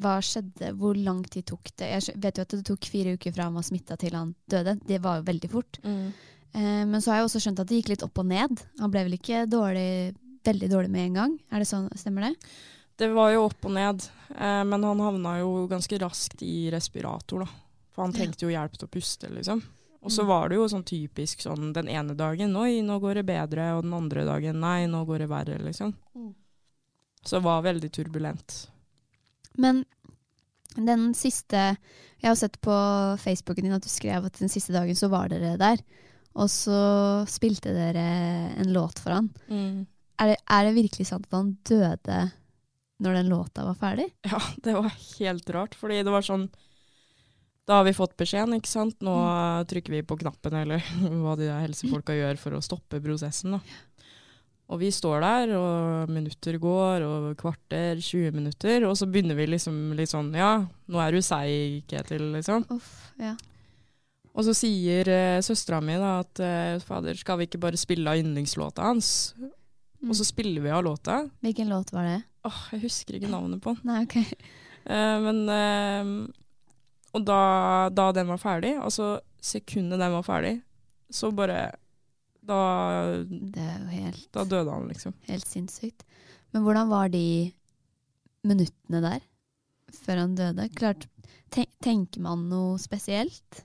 hva 0.00 0.14
skjedde? 0.24 0.70
Hvor 0.80 0.96
lang 0.96 1.22
tid 1.28 1.46
tok 1.50 1.70
det? 1.76 1.88
Jeg 1.92 2.16
vet 2.22 2.38
jo 2.40 2.44
at 2.46 2.54
det 2.56 2.64
tok 2.68 2.88
fire 2.88 3.16
uker 3.16 3.34
fra 3.36 3.48
han 3.48 3.56
var 3.58 3.66
smitta 3.66 3.96
til 4.00 4.16
han 4.16 4.34
døde. 4.48 4.78
Det 4.86 5.00
var 5.04 5.18
jo 5.20 5.26
veldig 5.28 5.50
fort. 5.52 5.80
Eh, 5.84 6.84
men 6.88 6.96
så 7.00 7.12
har 7.12 7.20
jeg 7.20 7.28
også 7.28 7.42
skjønt 7.44 7.60
at 7.60 7.68
det 7.68 7.82
gikk 7.82 7.92
litt 7.94 8.06
opp 8.06 8.22
og 8.22 8.26
ned. 8.30 8.62
Han 8.80 8.92
ble 8.94 9.04
vel 9.08 9.18
ikke 9.18 9.44
dårlig, 9.50 10.14
veldig 10.46 10.70
dårlig 10.72 10.90
med 10.94 11.06
en 11.10 11.20
gang? 11.20 11.36
Er 11.52 11.60
det 11.60 11.68
sånn, 11.68 11.90
Stemmer 11.98 12.30
det? 12.30 12.34
Det 12.96 13.10
var 13.12 13.28
jo 13.34 13.42
opp 13.50 13.66
og 13.68 13.74
ned, 13.76 14.06
eh, 14.32 14.62
men 14.64 14.82
han 14.88 15.02
havna 15.04 15.34
jo 15.42 15.66
ganske 15.68 15.98
raskt 16.00 16.40
i 16.40 16.70
respirator, 16.72 17.44
da. 17.44 17.48
For 17.92 18.06
han 18.06 18.14
trengte 18.16 18.46
jo 18.46 18.52
hjelp 18.54 18.72
til 18.78 18.88
å 18.88 18.92
puste, 18.92 19.28
liksom. 19.32 19.60
Og 20.00 20.10
så 20.12 20.22
Mm. 20.22 20.28
var 20.28 20.48
det 20.48 20.56
jo 20.56 20.64
sånn 20.68 20.84
typisk 20.84 21.40
sånn 21.42 21.72
den 21.74 21.88
ene 21.88 22.14
dagen 22.16 22.54
oi, 22.56 22.80
nå 22.80 23.00
går 23.00 23.14
det 23.20 23.26
bedre, 23.26 23.76
og 23.76 23.82
den 23.84 23.92
andre 23.92 24.24
dagen 24.24 24.60
nei, 24.60 24.86
nå 24.86 25.04
går 25.04 25.18
det 25.18 25.28
verre, 25.28 25.58
liksom. 25.60 25.92
Mm. 26.16 26.34
Så 27.26 27.36
det 27.40 27.44
var 27.46 27.62
veldig 27.66 27.90
turbulent. 27.92 28.56
Men 29.58 29.84
den 30.76 31.08
siste 31.16 31.76
Jeg 32.20 32.28
har 32.30 32.36
sett 32.38 32.58
på 32.64 32.72
Facebooken 33.20 33.66
din 33.66 33.74
at 33.76 33.84
du 33.84 33.90
skrev 33.92 34.24
at 34.28 34.38
den 34.40 34.48
siste 34.52 34.72
dagen 34.74 34.96
så 34.96 35.08
var 35.12 35.28
dere 35.32 35.56
der. 35.60 35.82
Og 36.36 36.48
så 36.52 36.78
spilte 37.28 37.72
dere 37.76 38.06
en 38.60 38.72
låt 38.72 38.98
for 39.00 39.14
han. 39.16 39.30
Er 40.18 40.32
det, 40.32 40.36
er 40.48 40.64
det 40.68 40.74
virkelig 40.76 41.06
sant 41.08 41.26
at 41.28 41.36
han 41.36 41.54
døde 41.68 42.18
når 43.04 43.18
den 43.18 43.28
låta 43.28 43.64
var 43.66 43.76
ferdig? 43.76 44.06
Ja, 44.24 44.40
det 44.64 44.72
var 44.78 44.92
helt 45.18 45.50
rart, 45.52 45.74
fordi 45.76 45.98
det 46.04 46.12
var 46.14 46.24
sånn 46.24 46.46
Da 47.66 47.80
har 47.80 47.84
vi 47.88 47.92
fått 47.98 48.14
beskjeden, 48.16 48.54
ikke 48.56 48.70
sant. 48.70 49.00
Nå 49.02 49.12
Mm. 49.16 49.66
trykker 49.66 49.90
vi 49.96 50.02
på 50.06 50.16
knappen, 50.20 50.54
eller 50.54 50.78
hva 51.24 51.34
de 51.36 51.48
helsefolka 51.50 52.14
gjør 52.14 52.38
for 52.38 52.54
å 52.54 52.62
stoppe 52.62 53.00
prosessen, 53.02 53.56
da. 53.56 53.60
Og 54.66 54.80
vi 54.80 54.88
står 54.90 55.20
der, 55.22 55.52
og 55.54 56.10
minutter 56.10 56.56
går, 56.58 57.04
og 57.06 57.26
kvarter, 57.38 58.00
20 58.02 58.32
minutter, 58.34 58.86
og 58.88 58.96
så 58.98 59.06
begynner 59.06 59.38
vi 59.38 59.46
liksom 59.52 59.92
litt 59.94 60.10
sånn 60.10 60.32
Ja, 60.34 60.56
nå 60.90 61.02
er 61.02 61.14
du 61.14 61.22
seig, 61.22 61.84
Ketil, 61.90 62.32
liksom. 62.34 62.66
Uff, 62.74 63.12
ja. 63.22 63.36
Og 64.36 64.44
så 64.44 64.56
sier 64.58 65.08
uh, 65.08 65.42
søstera 65.44 65.78
mi 65.80 65.94
da 65.96 66.18
at 66.20 66.42
eh, 66.44 66.82
fader, 66.84 67.16
skal 67.16 67.38
vi 67.40 67.46
ikke 67.48 67.62
bare 67.62 67.78
spille 67.80 68.10
av 68.10 68.18
yndlingslåta 68.20 68.84
hans? 68.84 69.32
Mm. 69.38 69.54
Og 70.10 70.18
så 70.18 70.26
spiller 70.28 70.60
vi 70.60 70.74
av 70.74 70.84
låta. 70.84 71.22
Hvilken 71.40 71.70
låt 71.72 71.94
var 71.94 72.04
det? 72.04 72.18
Åh, 72.46 72.58
jeg 72.74 72.84
husker 72.84 73.16
ikke 73.16 73.30
navnet 73.32 73.62
på 73.64 73.72
den. 73.74 73.90
Nei, 73.90 74.04
ok. 74.06 74.18
Eh, 74.86 75.16
men 75.18 75.48
eh, 75.50 76.10
Og 77.18 77.24
da, 77.26 77.38
da 77.90 78.04
den 78.14 78.28
var 78.30 78.38
ferdig, 78.38 78.76
altså 78.78 79.16
sekundet 79.42 79.98
den 79.98 80.12
var 80.14 80.22
ferdig, 80.22 80.52
så 81.10 81.32
bare 81.34 81.72
Da, 82.46 82.58
helt, 83.90 84.28
da 84.34 84.44
døde 84.46 84.70
han, 84.70 84.86
liksom. 84.90 85.14
helt 85.26 85.46
sinnssykt. 85.50 86.04
Men 86.54 86.62
hvordan 86.62 86.90
var 86.92 87.10
de 87.10 87.52
minuttene 88.46 89.02
der 89.02 89.24
før 90.04 90.22
han 90.22 90.36
døde? 90.38 90.68
Klart, 90.78 91.08
ten 91.50 91.66
tenker 91.82 92.22
man 92.22 92.46
noe 92.50 92.78
spesielt? 92.82 93.64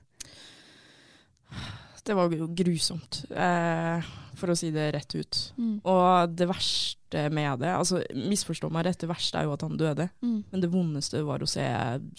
Det 2.02 2.16
var 2.18 2.32
jo 2.34 2.48
grusomt, 2.50 3.20
eh, 3.30 4.02
for 4.34 4.50
å 4.50 4.56
si 4.58 4.72
det 4.74 4.88
rett 4.96 5.14
ut. 5.14 5.38
Mm. 5.54 5.76
Og 5.86 6.32
det 6.34 6.48
verste 6.50 7.28
med 7.30 7.60
det, 7.62 7.70
altså 7.70 8.00
misforstå 8.16 8.70
meg 8.74 8.88
rett, 8.88 8.98
det 9.04 9.10
verste 9.10 9.38
er 9.38 9.46
jo 9.46 9.52
at 9.54 9.62
han 9.62 9.78
døde. 9.78 10.08
Mm. 10.24 10.40
Men 10.50 10.64
det 10.64 10.70
vondeste 10.72 11.22
var 11.22 11.44
å 11.44 11.50
se 11.50 11.62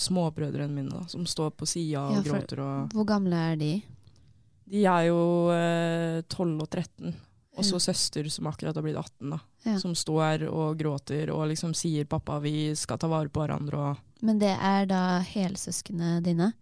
småbrødrene 0.06 0.72
mine 0.72 0.94
da, 0.94 1.04
som 1.12 1.28
står 1.28 1.52
på 1.60 1.68
sida 1.68 2.06
og 2.08 2.22
Ja, 2.22 2.24
gråter. 2.30 2.64
Og 2.64 2.96
Hvor 2.96 3.10
gamle 3.12 3.44
er 3.52 3.60
de? 3.60 3.74
De 4.74 4.82
er 4.90 5.06
jo 5.12 5.20
eh, 5.54 6.22
12 6.34 6.64
og 6.66 6.70
13. 6.74 7.14
Og 7.54 7.62
så 7.68 7.78
Ja. 7.78 7.84
søster 7.94 8.26
som 8.34 8.48
akkurat 8.50 8.74
har 8.76 8.82
blitt 8.82 8.98
18, 8.98 9.30
da. 9.30 9.38
Ja. 9.68 9.76
Som 9.78 9.94
står 9.94 10.48
og 10.50 10.78
gråter 10.80 11.30
og 11.30 11.48
liksom 11.52 11.76
sier 11.78 12.06
'pappa, 12.10 12.40
vi 12.42 12.74
skal 12.76 12.98
ta 12.98 13.08
vare 13.08 13.30
på 13.30 13.44
hverandre'. 13.46 13.92
Og 13.92 13.98
Men 14.24 14.40
det 14.40 14.58
er 14.60 14.86
da 14.90 15.20
helsøskene 15.22 16.24
dine? 16.24 16.54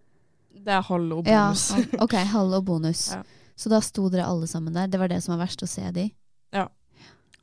det 0.54 0.68
er 0.68 0.82
halv 0.82 1.12
og 1.18 1.24
bonus. 1.26 1.72
Ja, 1.72 2.04
ok, 2.04 2.14
halv 2.14 2.54
og 2.54 2.66
bonus. 2.66 3.12
Ja. 3.16 3.24
Så 3.56 3.70
da 3.70 3.80
sto 3.80 4.10
dere 4.10 4.26
alle 4.26 4.48
sammen 4.48 4.74
der. 4.74 4.88
Det 4.88 5.00
var 5.00 5.08
det 5.08 5.22
som 5.24 5.38
var 5.38 5.46
verst 5.46 5.62
å 5.64 5.68
se 5.68 5.92
de. 5.92 6.12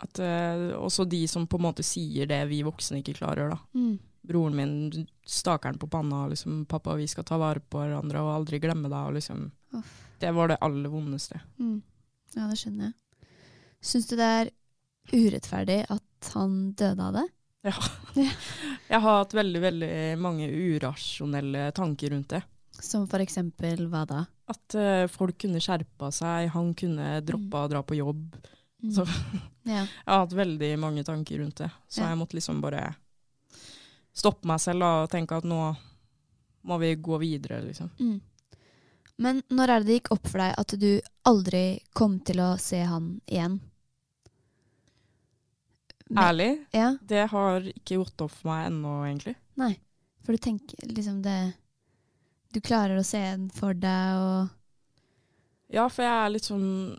At, 0.00 0.18
eh, 0.20 0.76
også 0.78 1.08
de 1.08 1.26
som 1.26 1.46
på 1.46 1.58
en 1.58 1.62
måte 1.64 1.82
sier 1.82 2.24
det 2.26 2.48
vi 2.48 2.62
voksne 2.62 3.00
ikke 3.02 3.16
klarer, 3.18 3.50
da. 3.50 3.58
Mm. 3.74 3.98
Broren 4.26 4.56
min 4.56 5.06
staker 5.26 5.72
den 5.72 5.78
på 5.78 5.88
panna 5.90 6.24
og 6.24 6.30
liksom 6.32 6.66
'pappa, 6.66 6.96
vi 6.96 7.06
skal 7.06 7.24
ta 7.24 7.38
vare 7.38 7.60
på 7.60 7.78
hverandre 7.78 8.20
og 8.20 8.34
aldri 8.34 8.58
glemme 8.60 8.88
deg'. 8.88 9.06
Og 9.08 9.14
liksom, 9.14 9.50
Uff. 9.74 9.92
det 10.20 10.32
var 10.34 10.48
det 10.48 10.58
aller 10.60 10.88
vondeste. 10.90 11.40
Mm. 11.58 11.82
Ja, 12.34 12.48
det 12.48 12.58
skjønner 12.58 12.84
jeg. 12.90 12.94
Syns 13.80 14.08
du 14.08 14.16
det 14.16 14.24
er 14.26 14.50
urettferdig 15.12 15.84
at 15.88 16.32
han 16.34 16.72
døde 16.72 17.02
av 17.02 17.12
det? 17.14 17.26
Ja. 17.64 17.72
Jeg 18.88 19.00
har 19.02 19.18
hatt 19.18 19.34
veldig, 19.34 19.60
veldig 19.60 20.18
mange 20.22 20.46
urasjonelle 20.48 21.72
tanker 21.76 22.10
rundt 22.14 22.28
det. 22.30 22.42
Som 22.78 23.08
for 23.10 23.18
eksempel 23.20 23.88
hva 23.90 24.04
da? 24.06 24.20
At 24.48 24.74
uh, 24.78 25.06
folk 25.10 25.36
kunne 25.42 25.60
skjerpa 25.60 26.10
seg, 26.14 26.48
han 26.54 26.70
kunne 26.78 27.18
droppa 27.26 27.64
å 27.66 27.70
dra 27.72 27.82
på 27.82 27.98
jobb. 27.98 28.36
Mm. 28.82 28.92
Så 28.94 29.04
Ja. 29.66 29.82
jeg 29.84 30.06
har 30.06 30.22
hatt 30.22 30.32
veldig 30.38 30.70
mange 30.78 31.04
tanker 31.04 31.38
rundt 31.42 31.56
det. 31.64 31.70
Så 31.88 32.00
Ja. 32.04 32.08
jeg 32.12 32.18
måtte 32.18 32.38
liksom 32.38 32.60
bare 32.62 32.94
stoppe 34.18 34.48
meg 34.50 34.60
selv 34.62 34.82
da, 34.84 34.90
og 35.04 35.10
tenke 35.12 35.38
at 35.38 35.46
nå 35.48 35.60
må 36.68 36.78
vi 36.82 36.92
gå 37.00 37.18
videre, 37.22 37.60
liksom. 37.64 37.90
Mm. 38.02 38.18
Men 39.18 39.40
når 39.50 39.70
er 39.74 39.80
det 39.82 39.88
det 39.88 39.96
gikk 40.00 40.12
opp 40.14 40.28
for 40.30 40.42
deg 40.42 40.54
at 40.60 40.74
du 40.78 40.90
aldri 41.26 41.62
kom 41.96 42.18
til 42.26 42.42
å 42.44 42.52
se 42.60 42.82
han 42.86 43.16
igjen? 43.26 43.56
Men- 46.10 46.24
Ærlig, 46.24 46.64
Ja, 46.72 46.96
det 47.04 47.26
har 47.30 47.60
ikke 47.60 47.98
gått 48.00 48.20
opp 48.24 48.30
for 48.32 48.48
meg 48.48 48.70
ennå, 48.70 48.92
egentlig. 49.04 49.34
nei. 49.56 49.78
For 50.24 50.32
du 50.32 50.38
tenker 50.38 50.76
liksom 50.88 51.22
det 51.22 51.54
Du 52.52 52.60
klarer 52.60 52.96
å 52.98 53.04
se 53.04 53.18
den 53.18 53.50
for 53.50 53.74
deg 53.74 54.16
og 54.16 54.48
Ja, 55.70 55.86
for 55.88 56.02
jeg 56.02 56.12
er 56.26 56.30
litt 56.30 56.44
sånn 56.44 56.98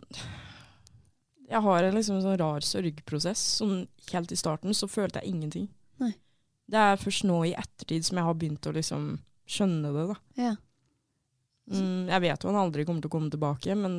Jeg 1.48 1.60
har 1.62 1.82
en 1.84 1.94
liksom 1.94 2.20
sånn 2.22 2.38
rar 2.38 2.60
sørgeprosess. 2.60 3.38
Sånn 3.60 3.88
helt 4.12 4.30
i 4.30 4.36
starten 4.36 4.70
så 4.70 4.86
følte 4.88 5.20
jeg 5.20 5.32
ingenting. 5.34 5.68
Det 6.70 6.78
er 6.78 7.00
først 7.00 7.26
nå 7.26 7.40
i 7.48 7.56
ettertid 7.58 8.06
som 8.06 8.20
jeg 8.20 8.28
har 8.28 8.36
begynt 8.38 8.68
å 8.70 8.74
liksom 8.76 9.08
skjønne 9.50 9.90
det, 9.94 10.04
da. 10.12 10.18
Ja. 10.38 10.52
Mm, 11.70 12.08
jeg 12.10 12.22
vet 12.24 12.42
jo 12.42 12.50
han 12.50 12.60
aldri 12.64 12.84
kommer 12.86 13.02
til 13.02 13.10
å 13.10 13.14
komme 13.14 13.30
tilbake, 13.30 13.74
men 13.78 13.94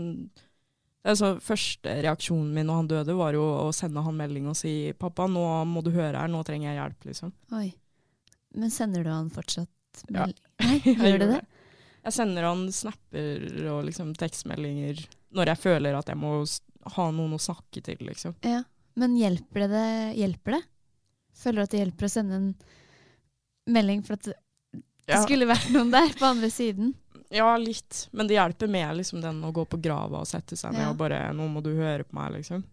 det 1.02 1.14
er 1.16 1.40
første 1.42 1.94
reaksjonen 2.06 2.52
min 2.54 2.68
når 2.70 2.80
han 2.80 2.90
døde, 2.92 3.16
var 3.18 3.36
jo 3.36 3.44
å 3.64 3.70
sende 3.76 4.04
han 4.06 4.18
melding 4.18 4.50
og 4.52 4.58
si 4.60 4.94
'pappa, 4.94 5.28
nå 5.32 5.44
må 5.66 5.84
du 5.84 5.92
høre 5.96 6.20
her, 6.20 6.32
nå 6.32 6.44
trenger 6.48 6.72
jeg 6.72 6.80
hjelp', 6.80 7.08
liksom. 7.10 7.32
Oi. 7.58 7.70
Men 8.56 8.74
sender 8.74 9.04
du 9.04 9.12
han 9.12 9.32
fortsatt 9.32 9.70
Ja. 10.12 10.28
Nei, 10.64 10.78
gjør 10.84 11.20
du 11.20 11.26
det? 11.26 11.40
det? 11.40 11.46
Jeg 12.06 12.14
sender 12.16 12.48
han 12.48 12.68
snapper 12.74 13.48
og 13.72 13.84
liksom 13.88 14.14
tekstmeldinger 14.18 15.02
når 15.36 15.52
jeg 15.52 15.62
føler 15.64 15.98
at 15.98 16.10
jeg 16.10 16.20
må 16.20 16.32
ha 16.96 17.08
noen 17.14 17.36
å 17.36 17.42
snakke 17.42 17.84
til, 17.86 18.00
liksom. 18.08 18.36
Ja. 18.46 18.64
Men 19.00 19.16
hjelper 19.16 19.66
det, 19.66 19.70
det 19.72 19.90
hjelper 20.20 20.58
det? 20.58 20.62
Føler 21.38 21.63
at 21.63 21.72
det 21.74 21.80
hjelper 21.82 22.08
å 22.08 22.12
sende 22.12 22.36
en 22.38 22.56
melding 23.72 24.04
for 24.06 24.13
at 24.13 24.24
det 24.30 24.36
Ja. 25.08 25.22
skulle 25.26 25.48
vært 25.50 25.72
noen 25.74 25.91
der 25.91 26.10
på 26.17 26.26
andre 26.26 26.50
siden? 26.54 26.94
Ja, 27.32 27.56
litt. 27.58 28.08
Men 28.12 28.28
det 28.28 28.36
hjelper 28.36 28.67
med 28.70 28.98
liksom 28.98 29.22
den 29.22 29.41
å 29.44 29.54
gå 29.56 29.65
på 29.65 29.80
grava 29.82 30.20
og 30.20 30.28
sette 30.28 30.58
seg 30.60 30.74
ned 30.74 30.82
Ja. 30.82 30.89
og 30.91 30.98
bare 30.98 31.32
'Nå 31.34 31.48
må 31.50 31.63
du 31.63 31.74
høre 31.76 32.04
på 32.04 32.13
meg', 32.13 32.34
liksom. 32.38 32.63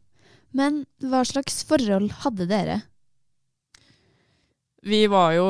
Men 0.53 0.87
hva 1.01 1.25
slags 1.25 1.63
forhold 1.65 2.11
hadde 2.25 2.47
dere? 2.49 2.83
Vi 4.83 5.07
var 5.11 5.33
jo 5.35 5.45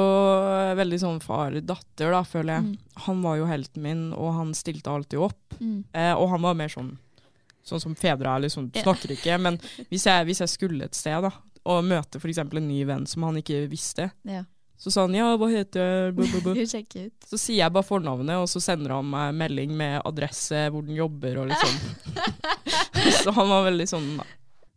veldig 0.78 0.98
sånn 1.02 1.18
far-datter, 1.20 2.10
da, 2.14 2.22
føler 2.24 2.54
jeg. 2.56 2.64
Mm. 2.64 2.78
Han 3.06 3.22
var 3.22 3.36
jo 3.36 3.44
helten 3.46 3.82
min, 3.84 4.12
og 4.16 4.32
han 4.38 4.54
stilte 4.56 4.88
alltid 4.90 5.20
opp. 5.20 5.54
Mm. 5.60 5.84
Eh, 5.92 6.14
og 6.16 6.30
han 6.30 6.42
var 6.42 6.54
mer 6.54 6.68
sånn 6.68 6.96
Sånn 7.68 7.82
som 7.82 7.94
fedre 7.94 8.24
er, 8.24 8.40
liksom, 8.40 8.70
snakker 8.72 9.10
ikke. 9.12 9.34
Men 9.38 9.58
hvis 9.90 10.06
jeg, 10.08 10.24
hvis 10.24 10.38
jeg 10.40 10.48
skulle 10.48 10.84
et 10.86 10.94
sted 10.96 11.20
da, 11.20 11.28
og 11.64 11.84
møte 11.84 12.20
f.eks. 12.20 12.38
en 12.44 12.68
ny 12.68 12.82
venn 12.88 13.06
som 13.06 13.26
han 13.28 13.40
ikke 13.40 13.64
visste, 13.70 14.10
Ja. 14.28 14.44
så 14.78 14.92
sa 14.94 15.06
han 15.06 15.14
ja, 15.16 15.32
hva 15.36 15.48
heter 15.50 16.12
jeg? 16.14 17.10
Så 17.28 17.36
sier 17.40 17.64
jeg 17.64 17.72
bare 17.74 17.86
fornavnet, 17.86 18.36
og 18.38 18.48
så 18.48 18.60
sender 18.62 18.94
han 18.94 19.08
meg 19.10 19.34
melding 19.34 19.72
med 19.76 20.00
adresse, 20.06 20.68
hvor 20.70 20.86
den 20.86 20.96
jobber 20.96 21.40
og 21.42 21.50
liksom. 21.50 21.74
så 23.24 23.34
han 23.34 23.50
var 23.50 23.66
veldig 23.70 23.88
sånn 23.90 24.10
da. 24.20 24.26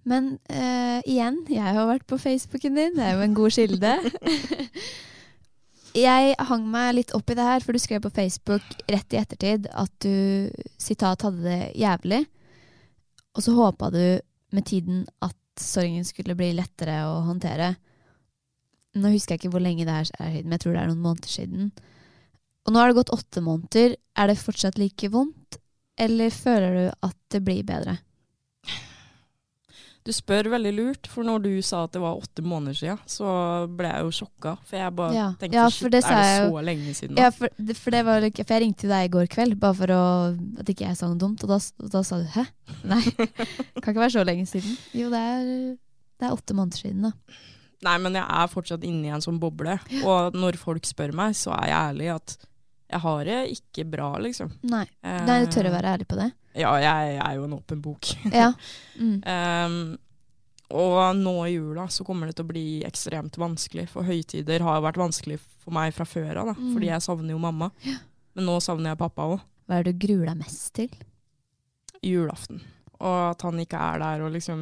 Men 0.09 0.31
uh, 0.49 0.97
igjen, 1.05 1.43
jeg 1.45 1.75
har 1.77 1.85
vært 1.85 2.07
på 2.09 2.17
Facebooken 2.17 2.73
din, 2.79 2.95
det 2.97 3.05
er 3.05 3.13
jo 3.19 3.25
en 3.27 3.35
god 3.37 3.53
kilde. 3.53 3.91
jeg 6.01 6.35
hang 6.49 6.65
meg 6.71 6.95
litt 6.97 7.13
opp 7.17 7.29
i 7.29 7.35
det 7.37 7.45
her, 7.45 7.61
for 7.63 7.75
du 7.75 7.81
skrev 7.83 8.01
på 8.05 8.13
Facebook 8.15 8.65
rett 8.89 9.13
i 9.13 9.19
ettertid 9.19 9.67
at 9.69 9.93
du 10.01 10.49
sitat 10.81 11.25
hadde 11.27 11.43
det 11.45 11.59
jævlig. 11.79 12.23
Og 13.37 13.45
så 13.45 13.53
håpa 13.55 13.91
du 13.93 14.03
med 14.51 14.65
tiden 14.67 15.05
at 15.23 15.35
sorgen 15.63 16.05
skulle 16.07 16.35
bli 16.37 16.51
lettere 16.57 16.97
å 17.07 17.21
håndtere. 17.27 17.73
Nå 18.99 19.13
husker 19.13 19.35
jeg 19.35 19.43
ikke 19.43 19.53
hvor 19.53 19.63
lenge 19.63 19.87
det 19.87 19.95
er 19.95 20.09
siden, 20.09 20.45
men 20.45 20.57
jeg 20.57 20.63
tror 20.65 20.75
det 20.75 20.83
er 20.83 20.91
noen 20.91 21.05
måneder 21.05 21.31
siden. 21.31 21.71
Og 22.65 22.73
nå 22.73 22.81
har 22.81 22.91
det 22.91 22.99
gått 22.99 23.13
åtte 23.15 23.43
måneder. 23.45 23.95
Er 24.19 24.29
det 24.29 24.41
fortsatt 24.41 24.79
like 24.81 25.09
vondt, 25.13 25.59
eller 26.01 26.33
føler 26.33 26.77
du 26.77 26.85
at 27.07 27.17
det 27.33 27.43
blir 27.45 27.63
bedre? 27.67 27.97
Du 30.01 30.09
spør 30.11 30.47
veldig 30.49 30.71
lurt, 30.73 31.05
for 31.11 31.21
når 31.27 31.43
du 31.43 31.49
sa 31.61 31.83
at 31.85 31.91
det 31.93 31.99
var 32.01 32.17
åtte 32.17 32.41
måneder 32.41 32.73
siden, 32.73 33.01
så 33.05 33.67
ble 33.69 33.85
jeg 33.91 34.01
jo 34.07 34.13
sjokka. 34.17 34.55
For 34.65 34.79
jeg 34.79 34.95
bare 34.97 35.13
Ja. 35.13 35.27
tenkte 35.37 35.53
Ja, 35.59 35.67
shit, 35.69 35.91
det 35.91 36.01
er 36.03 36.09
det 36.17 36.49
så 36.49 36.63
lenge 36.65 36.93
siden? 36.97 37.15
da? 37.15 37.21
Ja, 37.21 37.29
for, 37.29 37.49
det- 37.59 37.77
for, 37.77 37.91
det 37.91 38.01
var, 38.05 38.19
for 38.21 38.53
jeg 38.55 38.61
ringte 38.63 38.87
deg 38.89 39.05
i 39.05 39.13
går 39.13 39.27
kveld, 39.29 39.59
bare 39.59 39.73
for 39.77 39.85
å, 39.93 40.59
at 40.59 40.65
ikke 40.73 40.87
jeg 40.87 40.97
sa 40.97 41.07
noe 41.07 41.19
dumt. 41.21 41.43
Og 41.45 41.49
da, 41.53 41.59
og 41.83 41.89
da 41.91 42.01
sa 42.01 42.17
du 42.17 42.25
'hæ?' 42.25 42.47
Nei, 42.83 43.01
kan 43.83 43.93
ikke 43.93 44.01
være 44.07 44.17
så 44.17 44.25
lenge 44.25 44.47
siden. 44.49 44.75
Jo, 44.93 45.09
det 45.13 45.19
er, 45.21 45.77
det 46.19 46.25
er 46.25 46.33
åtte 46.33 46.53
måneder 46.57 46.77
siden, 46.81 47.01
da. 47.03 47.11
Nei, 47.83 47.97
men 47.99 48.13
jeg 48.13 48.25
er 48.29 48.47
fortsatt 48.47 48.83
inne 48.83 49.05
i 49.05 49.13
en 49.13 49.21
sånn 49.21 49.39
boble. 49.39 49.79
Og 50.03 50.33
når 50.33 50.57
folk 50.57 50.81
spør 50.85 51.13
meg, 51.13 51.33
så 51.35 51.51
er 51.61 51.67
jeg 51.67 51.77
ærlig 51.93 52.15
at 52.15 52.37
jeg 52.91 52.99
har 53.05 53.25
det 53.25 53.39
ikke 53.55 53.85
bra, 53.89 54.11
liksom. 54.19 54.51
Nei, 54.67 54.85
Eh, 55.03 55.25
Nei 55.25 55.39
du 55.45 55.51
tør 55.51 55.69
å 55.69 55.73
være 55.73 55.93
ærlig 55.95 56.07
på 56.11 56.17
det? 56.19 56.29
Ja, 56.59 56.73
jeg, 56.83 57.13
jeg 57.15 57.21
er 57.25 57.35
jo 57.39 57.43
en 57.47 57.53
åpen 57.57 57.81
bok. 57.81 58.11
Ja. 58.35 58.51
Mm. 58.99 59.21
um, 59.25 59.97
og 60.81 61.15
nå 61.19 61.33
i 61.49 61.53
jula 61.57 61.87
så 61.91 62.05
kommer 62.07 62.27
det 62.29 62.35
til 62.37 62.45
å 62.45 62.51
bli 62.51 62.65
ekstremt 62.87 63.35
vanskelig, 63.39 63.89
for 63.91 64.03
høytider 64.07 64.63
har 64.63 64.81
vært 64.85 64.99
vanskelig 65.01 65.39
for 65.63 65.71
meg 65.75 65.93
fra 65.95 66.05
før 66.07 66.37
av, 66.45 66.53
Mm. 66.55 66.73
fordi 66.75 66.87
jeg 66.91 67.01
savner 67.07 67.31
jo 67.35 67.39
mamma. 67.43 67.71
Men 68.35 68.45
nå 68.47 68.59
savner 68.63 68.91
jeg 68.93 69.01
pappa 69.01 69.25
òg, 69.33 69.41
Hva 69.67 69.79
er 69.79 69.83
det 69.83 69.97
du 69.99 70.05
gruer 70.07 70.25
deg 70.31 70.37
mest 70.39 70.73
til? 70.75 70.89
julaften. 72.01 72.61
Og 73.01 73.17
at 73.31 73.41
han 73.45 73.59
ikke 73.61 73.77
er 73.77 73.99
der 74.01 74.23
og 74.25 74.31
liksom 74.33 74.61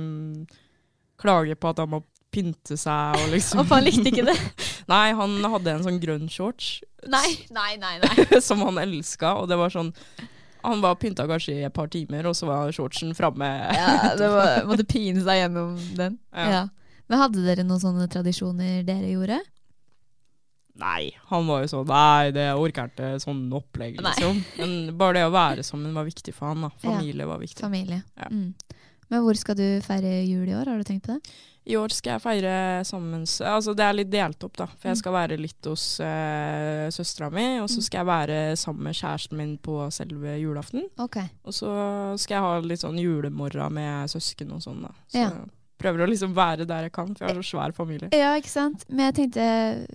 klager 1.19 1.55
på 1.59 1.69
at 1.71 1.81
han 1.83 1.89
må 1.93 2.01
pynte 2.31 2.77
seg 2.77 3.15
og 3.19 3.29
liksom 3.33 3.61
Og 3.63 3.71
han 3.73 3.83
likte 3.87 4.11
ikke 4.11 4.25
det? 4.27 4.35
Nei, 4.89 5.11
han 5.15 5.37
hadde 5.53 5.75
en 5.75 5.85
sånn 5.85 5.99
grønn 6.01 6.27
shorts 6.31 6.79
Nei, 7.07 7.29
nei, 7.55 7.77
nei. 7.79 7.93
nei. 8.03 8.39
som 8.47 8.59
han 8.65 8.79
elska, 8.81 9.35
og 9.39 9.47
det 9.51 9.55
var 9.59 9.71
sånn 9.71 9.93
Han 10.65 10.81
var 10.83 10.97
pynta 10.99 11.23
kanskje 11.29 11.53
i 11.55 11.67
et 11.67 11.75
par 11.75 11.87
timer, 11.93 12.27
og 12.27 12.35
så 12.35 12.49
var 12.49 12.73
shortsen 12.75 13.13
framme. 13.15 13.47
Ja, 13.77 14.11
det 14.19 14.27
var, 14.33 14.65
måtte 14.67 14.83
pine 14.83 15.21
seg 15.23 15.45
gjennom 15.45 15.77
den. 15.95 16.17
Ja. 16.35 16.49
Ja. 16.51 16.65
Men 17.07 17.21
hadde 17.23 17.45
dere 17.45 17.63
noen 17.63 17.79
sånne 17.79 18.09
tradisjoner 18.11 18.83
dere 18.83 19.13
gjorde? 19.13 19.39
Nei, 20.79 21.09
han 21.31 21.47
var 21.47 21.63
jo 21.63 21.69
sånn 21.71 21.89
Nei, 21.89 22.31
det 22.35 22.49
orker 22.55 22.87
jeg 22.87 22.93
ikke 22.93 23.23
sånn 23.23 23.41
opplegg, 23.55 23.97
liksom. 24.03 24.43
Men 24.59 24.75
bare 24.99 25.17
det 25.17 25.23
å 25.27 25.33
være 25.33 25.65
sammen 25.67 25.95
var 25.95 26.07
viktig 26.07 26.35
for 26.35 26.51
han. 26.51 26.67
da. 26.67 26.69
Familie 26.83 27.27
var 27.27 27.41
viktig. 27.41 27.63
Familie. 27.63 28.01
Ja. 28.19 28.29
Mm. 28.31 28.51
Men 29.09 29.23
hvor 29.25 29.39
skal 29.39 29.57
du 29.57 29.65
feire 29.83 30.19
jul 30.21 30.47
i 30.47 30.55
år, 30.55 30.69
har 30.69 30.77
du 30.79 30.85
tenkt 30.87 31.07
på 31.07 31.15
det? 31.15 31.35
I 31.65 31.75
år 31.77 31.89
skal 31.93 32.13
jeg 32.15 32.21
feire 32.23 32.51
sammen 32.87 33.21
Altså 33.27 33.75
det 33.75 33.83
er 33.85 33.93
litt 33.93 34.09
delt 34.09 34.43
opp, 34.43 34.55
da. 34.57 34.65
For 34.65 34.87
Mm. 34.87 34.91
jeg 34.93 34.97
skal 34.97 35.13
være 35.13 35.37
litt 35.37 35.65
hos 35.65 35.99
uh, 35.99 36.87
søstera 36.89 37.29
mi, 37.31 37.59
og 37.59 37.67
så 37.69 37.81
skal 37.83 37.99
jeg 37.99 38.05
være 38.09 38.55
sammen 38.57 38.83
med 38.83 38.95
kjæresten 38.95 39.37
min 39.37 39.57
på 39.57 39.91
selve 39.91 40.37
julaften. 40.39 40.87
Okay. 40.97 41.27
Og 41.45 41.53
så 41.53 41.69
skal 42.17 42.35
jeg 42.35 42.41
ha 42.41 42.59
litt 42.59 42.79
sånn 42.81 42.97
julemorgen 42.97 43.71
med 43.73 44.09
søsken 44.09 44.51
og 44.55 44.61
sånn, 44.61 44.81
da. 44.87 44.93
Så 45.07 45.17
Ja. 45.19 45.31
prøver 45.79 46.03
å 46.05 46.09
liksom 46.09 46.33
være 46.33 46.65
der 46.67 46.83
jeg 46.87 46.91
kan, 46.91 47.13
for 47.15 47.25
jeg 47.27 47.35
har 47.35 47.41
så 47.43 47.49
svær 47.55 47.71
familie. 47.75 48.09
Ja, 48.11 48.33
ikke 48.35 48.49
sant. 48.49 48.85
Men 48.89 49.13
jeg 49.13 49.31
tenkte, 49.31 49.87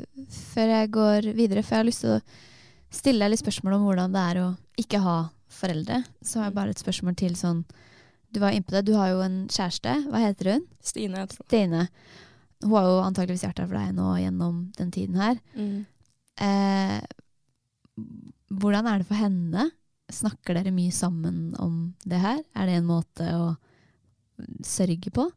før 0.54 0.68
jeg 0.78 0.90
går 0.92 1.34
videre, 1.34 1.62
for 1.62 1.74
jeg 1.74 1.82
har 1.82 1.90
lyst 1.90 2.00
til 2.00 2.10
å 2.16 2.20
stille 2.90 3.18
deg 3.24 3.30
litt 3.34 3.42
spørsmål 3.42 3.74
om 3.74 3.84
hvordan 3.88 4.12
det 4.14 4.22
er 4.30 4.40
å 4.44 4.56
ikke 4.78 5.00
ha 5.02 5.28
foreldre, 5.50 6.04
så 6.22 6.38
har 6.38 6.44
jeg 6.50 6.54
bare 6.54 6.70
et 6.70 6.78
spørsmål 6.84 7.16
til 7.16 7.34
sånn 7.34 7.64
Du 8.34 8.40
var 8.42 8.50
inne 8.54 8.66
på 8.66 8.74
det, 8.74 8.84
du 8.88 8.94
har 8.98 9.12
jo 9.12 9.20
en 9.22 9.36
kjæreste. 9.52 9.92
Hva 10.10 10.20
heter 10.24 10.48
hun? 10.56 10.64
Stine, 10.82 11.20
jeg 11.22 11.30
tror. 11.34 11.46
Stine. 11.46 11.84
Hun 12.64 12.72
har 12.74 12.88
jo 12.88 12.96
antakeligvis 13.04 13.44
vært 13.46 13.60
der 13.60 13.68
for 13.70 13.78
deg 13.78 13.92
nå 13.94 14.08
gjennom 14.18 14.56
den 14.78 14.90
tiden 14.94 15.18
her. 15.20 15.38
Eh, 16.42 16.98
hvordan 18.54 18.88
er 18.90 18.98
det 19.02 19.06
for 19.08 19.18
henne? 19.20 19.68
Snakker 20.12 20.58
dere 20.58 20.72
mye 20.74 20.92
sammen 20.94 21.52
om 21.62 21.76
det 22.04 22.18
her? 22.22 22.42
Er 22.58 22.66
det 22.68 22.78
en 22.80 22.88
måte 22.90 23.28
å 23.38 23.52
sørge 24.66 25.12
på? 25.14 25.28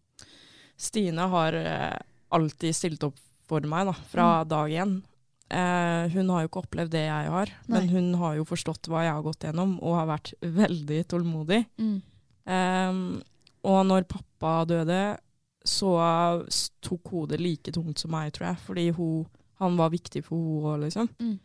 Stine 0.77 1.29
har 1.31 1.53
eh, 1.57 1.99
alltid 2.33 2.75
stilt 2.77 3.05
opp 3.07 3.17
for 3.47 3.61
meg 3.69 3.87
da, 3.87 3.93
fra 4.11 4.25
Mm. 4.43 4.49
dag 4.51 4.73
én. 4.81 4.97
Eh, 5.49 6.09
hun 6.11 6.29
har 6.33 6.41
jo 6.43 6.49
ikke 6.49 6.63
opplevd 6.65 6.91
det 6.91 7.05
jeg 7.07 7.29
har, 7.31 7.53
men 7.71 7.87
hun 7.93 8.09
har 8.19 8.35
jo 8.35 8.43
forstått 8.43 8.89
hva 8.91 9.05
jeg 9.05 9.13
har 9.15 9.23
gått 9.23 9.45
gjennom, 9.47 9.77
og 9.81 9.95
har 10.01 10.09
vært 10.09 10.33
veldig 10.41 11.05
tålmodig. 11.07 11.61
Mm. 11.79 12.01
Ehm, 12.47 13.19
og 13.67 13.81
når 13.85 14.07
pappa 14.09 14.61
døde, 14.69 15.01
så 15.67 15.91
tok 16.79 17.11
hun 17.11 17.27
det 17.27 17.41
like 17.41 17.73
tungt 17.75 17.99
som 17.99 18.13
meg, 18.15 18.31
tror 18.35 18.51
jeg. 18.51 18.63
Fordi 18.67 18.87
hun, 18.95 19.27
han 19.59 19.75
var 19.79 19.91
viktig 19.91 20.23
for 20.25 20.39
henne 20.39 20.71
òg, 20.71 20.79
liksom. 20.85 21.11
Mm. 21.19 21.35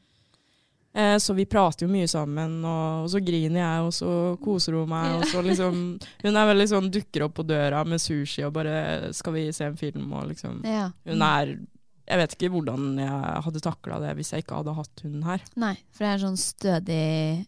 Eh, 0.94 1.16
så 1.18 1.32
vi 1.32 1.46
prater 1.48 1.86
jo 1.86 1.92
mye 1.92 2.08
sammen, 2.10 2.58
og, 2.68 3.06
og 3.06 3.10
så 3.14 3.20
griner 3.24 3.62
jeg, 3.62 3.84
og 3.86 3.92
så 3.96 4.14
koser 4.44 4.76
hun 4.76 4.90
meg. 4.92 5.18
Og 5.18 5.26
så 5.30 5.42
liksom, 5.44 5.82
hun 6.24 6.38
er 6.38 6.50
veldig 6.52 6.68
sånn 6.74 6.90
dukker 6.92 7.26
opp 7.26 7.38
på 7.40 7.46
døra 7.48 7.82
med 7.88 8.02
sushi 8.02 8.44
og 8.46 8.54
bare 8.58 9.12
'skal 9.12 9.38
vi 9.38 9.46
se 9.56 9.70
en 9.70 9.78
film?' 9.80 10.12
og 10.12 10.28
liksom 10.28 10.64
Ja. 10.64 10.90
Hun 11.08 11.22
er 11.22 11.58
Jeg 12.02 12.18
vet 12.18 12.32
ikke 12.34 12.50
hvordan 12.50 12.98
jeg 12.98 13.42
hadde 13.44 13.60
takla 13.62 14.00
det 14.02 14.16
hvis 14.16 14.32
jeg 14.32 14.42
ikke 14.42 14.56
hadde 14.58 14.74
hatt 14.74 15.02
hun 15.04 15.22
her. 15.22 15.40
Nei, 15.56 15.76
for 15.92 16.04
det 16.04 16.10
er 16.12 16.18
sånn 16.18 16.36
stødig 16.36 17.46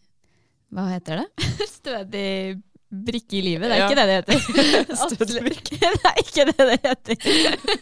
Hva 0.71 0.89
heter 0.89 1.21
det? 1.21 1.27
stødig 1.79 2.63
brikke 2.91 3.37
i 3.39 3.41
livet. 3.41 3.69
Det 3.69 3.75
er 3.75 3.81
Ja. 3.81 3.87
ikke 3.89 3.99
det 3.99 4.07
det 4.07 4.17
heter. 4.19 4.95
Støttebrikke. 5.05 5.79
det 5.95 6.11
er 6.11 6.19
ikke 6.21 6.45
det 6.51 6.67
det 6.69 6.79
heter. 6.85 7.15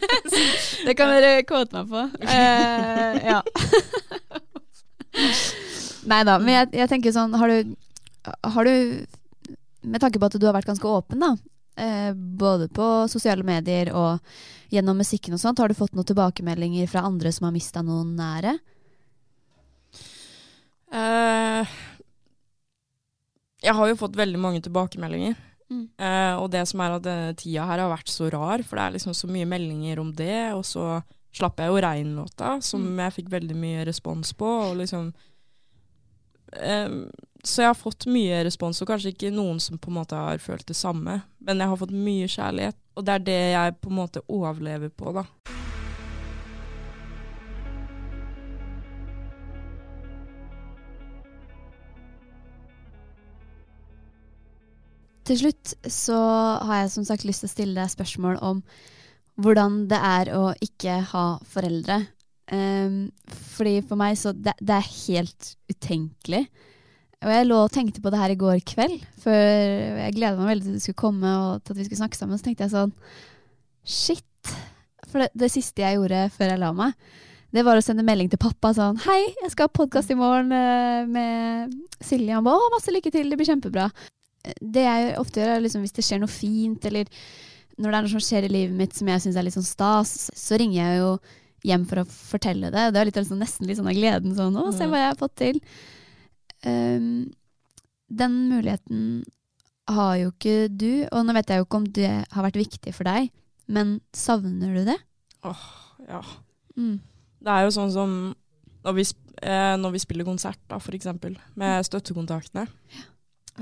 det 0.88 0.96
kan 0.98 1.12
dere 1.14 1.42
kåte 1.48 1.82
meg 1.82 1.92
på. 1.92 2.04
Uh, 2.24 3.12
ja. 3.24 3.40
Nei 6.10 6.20
da, 6.26 6.38
men 6.42 6.52
jeg, 6.56 6.70
jeg 6.74 6.90
tenker 6.90 7.12
sånn 7.14 7.32
Har 7.38 7.48
du, 7.48 7.70
har 8.26 8.66
du 8.66 9.06
Med 9.86 10.02
tanke 10.02 10.18
på 10.18 10.26
at 10.26 10.34
du 10.42 10.46
har 10.48 10.56
vært 10.56 10.66
ganske 10.66 10.88
åpen, 10.90 11.22
da. 11.22 11.30
Eh, 11.80 12.10
både 12.14 12.66
på 12.74 12.88
sosiale 13.10 13.42
medier 13.46 13.92
og 13.94 14.18
gjennom 14.74 14.98
musikken 14.98 15.34
og 15.36 15.40
sånt. 15.42 15.58
Har 15.62 15.70
du 15.70 15.74
fått 15.78 15.94
noen 15.94 16.06
tilbakemeldinger 16.08 16.86
fra 16.90 17.02
andre 17.06 17.30
som 17.34 17.46
har 17.48 17.54
mista 17.54 17.82
noen 17.82 18.12
nære? 18.18 18.56
Eh, 20.94 21.74
jeg 23.64 23.74
har 23.74 23.88
jo 23.90 23.96
fått 23.96 24.16
veldig 24.20 24.38
mange 24.40 24.60
tilbakemeldinger. 24.64 25.34
Mm. 25.72 25.84
Eh, 25.96 26.34
og 26.36 26.50
det 26.52 26.66
som 26.68 26.80
er 26.84 26.92
at 26.98 27.02
denne 27.06 27.34
tida 27.40 27.64
her 27.66 27.80
har 27.80 27.90
vært 27.90 28.10
så 28.12 28.28
rar, 28.30 28.62
for 28.62 28.76
det 28.76 28.84
er 28.84 28.96
liksom 28.98 29.14
så 29.16 29.30
mye 29.32 29.48
meldinger 29.48 29.98
om 30.02 30.10
det. 30.14 30.52
Og 30.54 30.62
så 30.68 31.02
slapp 31.34 31.58
jeg 31.58 31.72
jo 31.72 31.80
Rein-låta, 31.82 32.60
som 32.62 32.84
Mm. 32.84 32.98
jeg 33.06 33.14
fikk 33.16 33.30
veldig 33.32 33.56
mye 33.56 33.84
respons 33.88 34.32
på. 34.38 34.46
Og 34.70 34.76
liksom 34.82 35.12
eh, 36.52 36.88
Så 37.44 37.60
jeg 37.60 37.68
har 37.68 37.74
fått 37.76 38.06
mye 38.08 38.44
respons, 38.46 38.80
og 38.80 38.88
kanskje 38.88 39.10
ikke 39.12 39.32
noen 39.34 39.58
som 39.60 39.76
på 39.78 39.90
en 39.90 39.98
måte 39.98 40.16
har 40.16 40.38
følt 40.38 40.64
det 40.66 40.76
samme. 40.76 41.22
Men 41.44 41.58
jeg 41.60 41.68
har 41.68 41.76
fått 41.76 41.92
mye 41.92 42.24
kjærlighet, 42.28 42.76
og 42.96 43.04
det 43.04 43.12
er 43.14 43.18
det 43.26 43.40
jeg 43.52 43.80
på 43.82 43.90
en 43.90 43.96
måte 43.98 44.22
overlever 44.32 44.88
på, 44.88 45.12
da. 45.12 45.24
Til 55.24 55.40
slutt 55.40 55.72
så 55.88 56.18
har 56.68 56.82
jeg 56.82 56.92
som 56.92 57.06
sagt 57.08 57.24
lyst 57.24 57.44
til 57.44 57.48
å 57.48 57.54
stille 57.54 57.78
deg 57.78 57.92
spørsmål 57.92 58.42
om 58.44 58.60
hvordan 59.40 59.86
det 59.90 59.98
er 59.98 60.30
å 60.36 60.42
ikke 60.62 60.98
ha 61.14 61.24
foreldre. 61.48 62.02
Um, 62.52 63.08
fordi 63.56 63.78
for 63.88 63.96
meg 63.98 64.18
så 64.20 64.34
det, 64.36 64.52
det 64.60 64.76
er 64.76 64.90
helt 65.08 65.54
utenkelig. 65.72 66.44
Og 67.24 67.32
jeg 67.32 67.48
lå 67.48 67.58
og 67.64 67.72
tenkte 67.72 68.02
på 68.04 68.12
det 68.12 68.20
her 68.20 68.34
i 68.34 68.38
går 68.38 68.60
kveld, 68.68 68.98
for 69.22 69.32
jeg 69.32 70.16
gleda 70.18 70.36
meg 70.36 70.50
veldig 70.52 70.66
til 70.66 70.76
du 70.76 70.84
skulle 70.84 71.02
komme 71.06 71.30
og 71.40 71.62
til 71.64 71.72
at 71.72 71.80
vi 71.80 71.86
skulle 71.88 72.02
snakke 72.02 72.20
sammen. 72.20 72.40
Så 72.40 72.50
tenkte 72.50 72.66
jeg 72.66 72.74
sånn 72.74 72.92
Shit. 73.84 74.52
For 75.08 75.24
det, 75.24 75.30
det 75.40 75.48
siste 75.52 75.84
jeg 75.84 75.96
gjorde 75.96 76.26
før 76.34 76.52
jeg 76.52 76.60
la 76.60 76.72
meg, 76.76 76.92
det 77.54 77.62
var 77.64 77.78
å 77.78 77.84
sende 77.84 78.04
melding 78.04 78.28
til 78.32 78.40
pappa 78.42 78.72
sånn 78.74 78.96
Hei, 79.04 79.20
jeg 79.44 79.52
skal 79.52 79.68
ha 79.68 79.72
podkast 79.78 80.10
i 80.10 80.16
morgen 80.18 80.50
eh, 80.52 81.04
med 81.06 81.74
Silje. 82.02 82.34
Han 82.34 82.44
ba 82.44 82.56
å, 82.58 82.72
masse 82.74 82.92
lykke 82.92 83.12
til, 83.14 83.30
det 83.30 83.38
blir 83.38 83.48
kjempebra. 83.48 83.88
Det 84.60 84.84
jeg 84.84 85.14
ofte 85.20 85.40
gjør, 85.40 85.54
er 85.54 85.64
liksom 85.64 85.84
hvis 85.84 85.96
det 85.96 86.04
skjer 86.04 86.20
noe 86.22 86.32
fint, 86.32 86.84
eller 86.90 87.08
når 87.78 87.88
det 87.90 87.96
er 87.96 88.04
noe 88.06 88.12
som 88.12 88.22
skjer 88.22 88.46
i 88.46 88.52
livet 88.52 88.76
mitt 88.78 88.94
som 88.96 89.08
jeg 89.10 89.24
syns 89.24 89.38
er 89.40 89.46
litt 89.46 89.56
sånn 89.56 89.66
stas, 89.66 90.28
så 90.36 90.58
ringer 90.60 90.78
jeg 90.78 91.00
jo 91.00 91.14
hjem 91.64 91.86
for 91.88 92.02
å 92.02 92.08
fortelle 92.08 92.70
det. 92.72 92.90
Det 92.92 93.00
er 93.00 93.08
litt, 93.08 93.18
liksom, 93.18 93.40
nesten 93.40 93.68
litt 93.68 93.80
sånn 93.80 93.88
av 93.90 93.96
gleden. 93.96 94.34
Sånn, 94.36 94.58
å, 94.60 94.68
se 94.76 94.88
hva 94.90 95.00
jeg 95.00 95.10
har 95.10 95.18
fått 95.20 95.36
til. 95.40 95.62
Um, 96.64 97.32
den 98.12 98.36
muligheten 98.50 99.24
har 99.90 100.14
jo 100.20 100.30
ikke 100.32 100.68
du, 100.72 101.04
og 101.10 101.24
nå 101.24 101.34
vet 101.36 101.50
jeg 101.50 101.60
jo 101.60 101.66
ikke 101.66 101.80
om 101.80 101.88
det 101.96 102.12
har 102.32 102.46
vært 102.46 102.60
viktig 102.60 102.94
for 102.96 103.08
deg, 103.08 103.32
men 103.72 103.98
savner 104.16 104.76
du 104.76 104.86
det? 104.88 104.96
Åh, 105.44 105.66
ja. 106.08 106.20
Mm. 106.76 106.98
Det 107.44 107.52
er 107.52 107.66
jo 107.66 107.74
sånn 107.74 107.92
som 107.92 108.14
når 108.84 108.96
vi, 108.96 109.04
eh, 109.44 109.74
når 109.80 109.94
vi 109.96 110.02
spiller 110.04 110.28
konsert, 110.28 110.60
da, 110.68 110.78
for 110.80 110.96
eksempel, 110.96 111.36
med 111.60 111.84
støttekontaktene. 111.88 112.66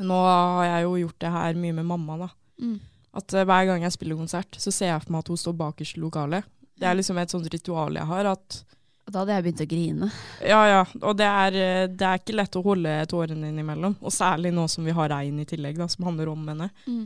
Nå 0.00 0.18
har 0.24 0.66
jeg 0.68 0.86
jo 0.86 0.96
gjort 1.02 1.20
det 1.20 1.32
her 1.34 1.60
mye 1.60 1.76
med 1.76 1.88
mamma, 1.88 2.18
da. 2.24 2.28
Mm. 2.62 2.76
At 3.20 3.34
uh, 3.36 3.44
hver 3.44 3.68
gang 3.68 3.84
jeg 3.84 3.94
spiller 3.94 4.16
konsert, 4.16 4.56
så 4.58 4.72
ser 4.72 4.92
jeg 4.92 5.04
for 5.04 5.12
meg 5.12 5.24
at 5.24 5.32
hun 5.32 5.40
står 5.40 5.56
bakerst 5.58 5.98
i 5.98 6.02
lokalet. 6.02 6.48
Det 6.80 6.88
er 6.88 6.96
liksom 6.96 7.20
et 7.20 7.32
sånt 7.32 7.50
ritual 7.52 7.98
jeg 7.98 8.08
har. 8.08 8.30
at 8.32 8.58
Og 9.06 9.12
da 9.12 9.22
hadde 9.22 9.36
jeg 9.36 9.46
begynt 9.46 9.64
å 9.64 9.68
grine. 9.70 10.10
Ja, 10.40 10.62
ja. 10.70 10.82
Og 11.02 11.16
det 11.20 11.28
er, 11.28 11.58
eh, 11.60 11.86
det 11.92 12.08
er 12.08 12.22
ikke 12.22 12.38
lett 12.38 12.58
å 12.58 12.64
holde 12.64 12.96
tårene 13.10 13.52
innimellom. 13.52 13.98
Og 14.00 14.14
særlig 14.14 14.54
nå 14.56 14.64
som 14.72 14.88
vi 14.88 14.96
har 14.96 15.12
regn 15.12 15.42
i 15.42 15.48
tillegg, 15.48 15.76
da, 15.78 15.90
som 15.92 16.08
handler 16.08 16.32
om 16.32 16.48
henne. 16.48 16.70
Mm. 16.88 17.04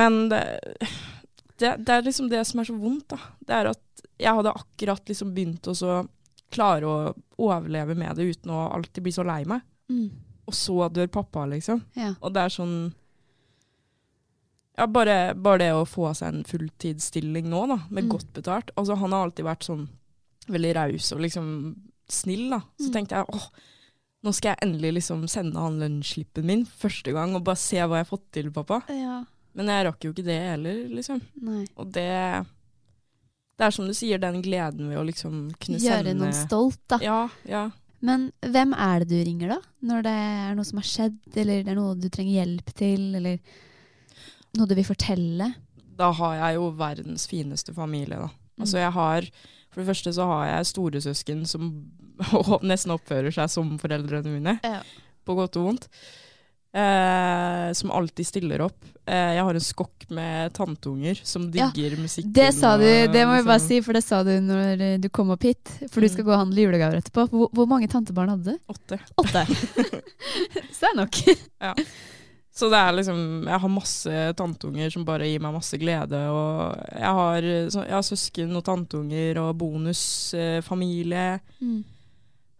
Men 0.00 0.18
det, 0.32 0.42
det, 1.60 1.76
det 1.84 1.94
er 1.94 2.08
liksom 2.08 2.32
det 2.32 2.42
som 2.48 2.60
er 2.60 2.70
så 2.70 2.76
vondt, 2.80 3.12
da. 3.12 3.20
Det 3.44 3.60
er 3.60 3.72
at 3.74 4.04
jeg 4.22 4.38
hadde 4.38 4.56
akkurat 4.56 5.08
liksom 5.08 5.32
begynt 5.36 5.68
å 5.68 5.76
så 5.76 6.02
klare 6.52 6.88
å 6.88 7.14
overleve 7.40 7.94
med 7.96 8.16
det 8.16 8.28
uten 8.34 8.52
å 8.52 8.66
alltid 8.72 9.04
bli 9.04 9.14
så 9.14 9.24
lei 9.26 9.42
meg. 9.48 9.64
Mm. 9.92 10.10
Og 10.46 10.54
så 10.54 10.88
dør 10.92 11.06
pappa, 11.12 11.44
liksom. 11.46 11.84
Ja. 11.94 12.14
Og 12.20 12.32
det 12.34 12.42
er 12.42 12.48
sånn 12.48 12.92
Ja, 14.76 14.86
bare, 14.88 15.34
bare 15.36 15.58
det 15.60 15.72
å 15.76 15.82
få 15.86 16.08
seg 16.16 16.32
en 16.32 16.44
fulltidsstilling 16.48 17.44
nå, 17.52 17.66
da, 17.68 17.76
med 17.90 18.04
Mm. 18.06 18.10
godt 18.14 18.32
betalt. 18.32 18.70
Altså, 18.76 18.96
han 18.96 19.12
har 19.12 19.26
alltid 19.28 19.44
vært 19.44 19.66
sånn 19.68 19.88
veldig 20.48 20.74
raus 20.74 21.12
og 21.12 21.20
liksom 21.20 21.76
snill, 22.08 22.48
da. 22.50 22.60
Så 22.80 22.88
Mm. 22.88 22.92
tenkte 22.92 23.10
jeg 23.10 23.26
åh, 23.28 23.48
nå 24.24 24.32
skal 24.34 24.56
jeg 24.56 24.68
endelig 24.68 24.94
liksom 24.94 25.28
sende 25.28 25.56
han 25.60 25.78
lønnsslippen 25.78 26.44
min 26.44 26.64
første 26.64 27.12
gang, 27.12 27.34
og 27.36 27.44
bare 27.44 27.56
se 27.56 27.76
hva 27.76 27.98
jeg 28.00 28.06
har 28.06 28.16
fått 28.16 28.32
til, 28.32 28.50
pappa. 28.50 28.82
ja. 28.88 29.24
Men 29.54 29.66
jeg 29.66 29.84
rakk 29.86 30.00
jo 30.00 30.12
ikke 30.14 30.24
det 30.24 30.40
heller, 30.40 30.88
liksom. 30.88 31.20
Nei. 31.40 31.66
Og 31.76 31.92
det 31.92 32.46
Det 33.58 33.66
er 33.66 33.70
som 33.70 33.86
du 33.86 33.92
sier, 33.92 34.18
den 34.18 34.40
gleden 34.42 34.88
ved 34.88 34.96
å 34.98 35.04
liksom 35.06 35.52
kunne 35.60 35.78
Gjøre 35.78 36.02
sende 36.02 36.14
noen 36.16 36.32
stolt, 36.32 36.78
da. 36.88 36.98
Ja, 36.98 37.28
ja. 37.46 37.70
Men 38.02 38.30
hvem 38.42 38.72
er 38.74 39.02
det 39.02 39.10
du 39.12 39.18
ringer, 39.22 39.54
da? 39.54 39.58
Når 39.86 40.06
det 40.06 40.12
er 40.12 40.56
noe 40.58 40.66
som 40.66 40.80
har 40.80 40.88
skjedd, 40.88 41.20
eller 41.38 41.62
det 41.62 41.70
er 41.72 41.78
noe 41.78 41.94
du 41.98 42.08
trenger 42.10 42.40
hjelp 42.40 42.72
til, 42.78 43.04
eller 43.20 43.38
noe 44.58 44.68
du 44.68 44.74
vil 44.76 44.88
fortelle? 44.88 45.52
Da 45.98 46.10
har 46.18 46.34
jeg 46.40 46.58
jo 46.58 46.70
verdens 46.78 47.28
fineste 47.30 47.74
familie, 47.76 48.18
da. 48.18 48.30
Altså 48.60 48.78
jeg 48.82 48.92
har 48.94 49.26
For 49.72 49.80
det 49.80 49.88
første 49.88 50.12
så 50.12 50.26
har 50.28 50.42
jeg 50.50 50.66
storesøsken 50.68 51.46
som 51.48 51.70
nesten 52.70 52.92
oppfører 52.92 53.32
seg 53.32 53.48
som 53.48 53.70
foreldrene 53.80 54.34
mine. 54.34 54.58
Ja. 54.66 54.82
På 55.24 55.36
godt 55.38 55.56
og 55.56 55.70
vondt. 55.70 55.86
Eh, 56.72 57.72
som 57.72 57.90
alltid 57.92 58.26
stiller 58.26 58.62
opp. 58.64 58.84
Eh, 59.04 59.34
jeg 59.36 59.44
har 59.44 59.54
en 59.58 59.60
skokk 59.60 60.06
med 60.08 60.54
tanteunger 60.56 61.18
som 61.22 61.50
Ja, 61.52 61.66
digger 61.74 61.98
musikken. 62.00 62.32
Det 62.32 62.54
sa 62.56 62.78
du, 62.80 62.86
det 63.12 63.26
må 63.28 63.34
vi 63.36 63.42
bare 63.44 63.58
liksom- 63.58 63.68
si, 63.68 63.80
for 63.82 63.92
det 63.92 64.04
sa 64.04 64.22
du 64.24 64.30
når 64.40 64.80
eh, 64.80 64.96
du 64.98 65.08
kom 65.10 65.30
opp 65.30 65.42
hit. 65.42 65.68
For 65.90 66.00
du 66.00 66.08
skal 66.08 66.24
gå 66.24 66.32
og 66.32 66.38
handle 66.46 66.64
julegaver 66.64 66.96
etterpå. 67.02 67.26
Hvor, 67.28 67.50
hvor 67.52 67.68
mange 67.68 67.88
tantebarn 67.92 68.30
hadde 68.32 68.54
du? 68.54 68.58
Åtte. 68.72 68.98
Åtte. 69.20 69.44
Så 70.72 70.80
det 70.80 70.90
er 70.92 70.96
nok. 70.96 71.20
Ja. 71.60 71.74
Så 72.52 72.68
det 72.68 72.78
er 72.78 72.92
liksom 72.92 73.20
Jeg 73.48 73.60
har 73.60 73.68
masse 73.72 74.34
tanteunger 74.36 74.90
som 74.92 75.04
bare 75.08 75.24
gir 75.28 75.40
meg 75.40 75.54
masse 75.54 75.76
glede. 75.80 76.18
Og 76.32 76.76
jeg 76.96 77.12
har, 77.20 77.42
så, 77.72 77.84
jeg 77.84 77.96
har 77.96 78.02
søsken 78.06 78.56
og 78.56 78.64
tanteunger 78.64 79.38
og 79.44 79.56
bonusfamilie. 79.60 81.40
Mm. 81.60 81.84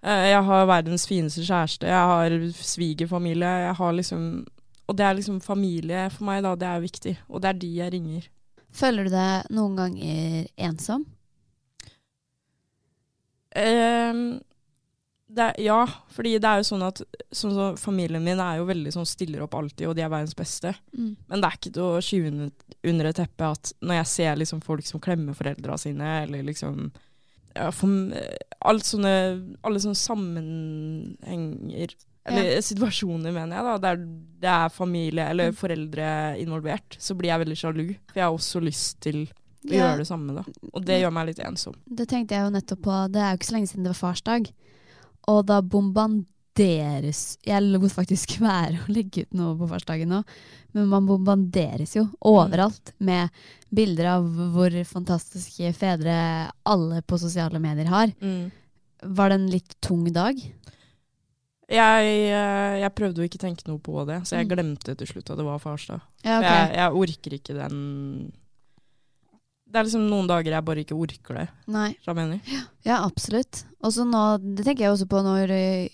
Eh, 0.02 0.26
Jeg 0.32 0.42
har 0.48 0.66
verdens 0.66 1.06
fineste 1.06 1.44
kjæreste. 1.46 1.86
Jeg 1.86 2.10
har 2.12 2.34
svigerfamilie. 2.58 3.52
Jeg 3.68 3.74
har 3.78 3.92
liksom 3.92 4.46
Og 4.88 4.96
det 4.98 5.04
er 5.06 5.14
liksom 5.14 5.40
familie 5.40 6.08
for 6.10 6.24
meg, 6.26 6.42
da. 6.42 6.54
Det 6.58 6.66
er 6.68 6.80
viktig. 6.82 7.16
Og 7.30 7.40
det 7.40 7.48
er 7.48 7.58
de 7.62 7.68
jeg 7.76 7.92
ringer. 7.94 8.24
Føler 8.72 9.04
du 9.04 9.10
deg 9.14 9.46
noen 9.54 9.76
ganger 9.78 10.48
ensom? 10.58 11.04
Um, 13.54 14.40
er- 15.36 15.54
ja, 15.60 15.86
fordi 16.12 16.38
det 16.40 16.48
er 16.48 16.60
jo 16.60 16.66
sånn 16.68 16.82
at 16.86 17.00
sånn 17.32 17.54
så, 17.56 17.66
familien 17.80 18.24
min 18.24 18.40
er 18.40 18.58
jo 18.58 18.66
veldig 18.68 18.92
sånn 18.92 19.06
stiller 19.08 19.42
opp 19.44 19.54
alltid, 19.54 19.86
og 19.88 19.96
de 19.96 20.02
er 20.04 20.08
verdens 20.12 20.34
beste. 20.36 20.74
Mm. 20.96 21.16
Men 21.28 21.40
det 21.40 21.48
er 21.48 21.56
ikke 21.58 21.72
til 21.72 21.82
å 21.82 22.00
skyve 22.04 22.28
under, 22.32 22.50
under 22.84 23.06
et 23.10 23.16
teppe 23.16 23.50
at 23.52 23.72
når 23.80 23.94
jeg 24.00 24.06
ser 24.12 24.36
liksom 24.40 24.62
folk 24.64 24.84
som 24.88 25.00
klemmer 25.04 25.36
foreldra 25.36 25.78
sine, 25.80 26.22
eller 26.24 26.42
liksom 26.48 26.90
ja, 27.56 27.70
for, 27.70 27.88
alt 28.64 28.84
sånne, 28.86 29.12
Alle 29.64 29.78
sånne 29.82 29.98
sammenhenger 29.98 31.94
Eller 32.24 32.60
situasjoner, 32.62 33.32
mener 33.34 33.56
jeg, 33.56 33.64
da, 33.66 33.78
der 33.82 33.96
det 34.42 34.50
er 34.50 34.68
familie 34.70 35.24
eller 35.30 35.50
Mm. 35.50 35.56
foreldre 35.58 36.38
involvert, 36.38 36.96
så 36.98 37.14
blir 37.18 37.30
jeg 37.32 37.40
veldig 37.42 37.56
sjalu. 37.58 37.96
For 38.06 38.14
jeg 38.20 38.22
har 38.24 38.32
også 38.36 38.60
lyst 38.62 39.00
til 39.00 39.26
å 39.26 39.72
Ja. 39.72 39.78
gjøre 39.88 39.98
det 39.98 40.06
samme, 40.06 40.34
da. 40.34 40.44
Og 40.72 40.84
det 40.84 41.00
gjør 41.02 41.12
meg 41.12 41.26
litt 41.26 41.38
ensom. 41.40 41.74
Det 41.88 42.08
tenkte 42.08 42.30
jeg 42.34 42.44
jo 42.44 42.50
nettopp 42.50 42.80
på. 42.82 43.10
Det 43.12 43.20
er 43.22 43.30
jo 43.32 43.38
ikke 43.38 43.50
så 43.50 43.52
lenge 43.56 43.68
siden 43.68 43.82
det 43.84 43.90
var 43.96 44.12
farsdag. 44.14 44.52
Og 45.28 45.46
da 45.46 45.60
bombarderes 46.52 47.38
Jeg 47.44 47.62
lot 47.64 47.92
faktisk 47.92 48.38
være 48.40 48.80
å 48.82 48.92
legge 48.92 49.24
ut 49.24 49.34
noe 49.34 49.56
på 49.56 49.68
farsdagen 49.70 50.08
nå, 50.08 50.22
men 50.74 50.88
man 50.88 51.06
bombarderes 51.06 51.96
jo 51.96 52.06
overalt 52.20 52.92
med 52.98 53.30
bilder 53.70 54.18
av 54.18 54.26
hvor 54.52 54.70
fantastiske 54.84 55.72
fedre 55.72 56.50
alle 56.64 57.02
på 57.02 57.18
sosiale 57.18 57.58
medier 57.58 57.86
har. 57.88 58.12
Mm. 58.20 58.50
Var 59.02 59.28
det 59.28 59.34
en 59.34 59.50
litt 59.50 59.76
tung 59.80 60.04
dag? 60.12 60.36
Jeg, 61.72 62.08
eh, 62.28 62.80
jeg 62.82 62.94
prøvde 62.94 63.22
å 63.22 63.24
ikke 63.26 63.40
tenke 63.40 63.64
noe 63.66 63.80
på 63.80 64.04
det, 64.06 64.20
så 64.26 64.36
jeg 64.36 64.46
Mm. 64.46 64.52
glemte 64.52 64.94
til 64.96 65.06
slutt 65.06 65.30
at 65.30 65.38
det 65.38 65.44
var 65.44 65.58
farsdag. 65.58 66.00
Ja, 66.22 66.38
okay. 66.38 66.50
jeg, 66.50 66.76
jeg 66.76 66.92
orker 66.92 67.32
ikke 67.38 67.54
den 67.56 68.32
Det 69.72 69.78
er 69.80 69.84
liksom 69.84 70.04
noen 70.04 70.26
dager 70.28 70.52
jeg 70.52 70.64
bare 70.64 70.82
ikke 70.84 70.94
orker 71.00 71.34
det. 71.34 71.48
Nei. 71.66 71.96
Mener. 72.06 72.40
Ja, 72.84 72.98
absolutt. 73.06 73.64
Og 73.80 73.90
så 73.94 74.04
nå, 74.04 74.36
det 74.54 74.66
tenker 74.66 74.84
jeg 74.84 74.92
også 74.92 75.06
på 75.08 75.22
når 75.24 75.48
eh, 75.48 75.88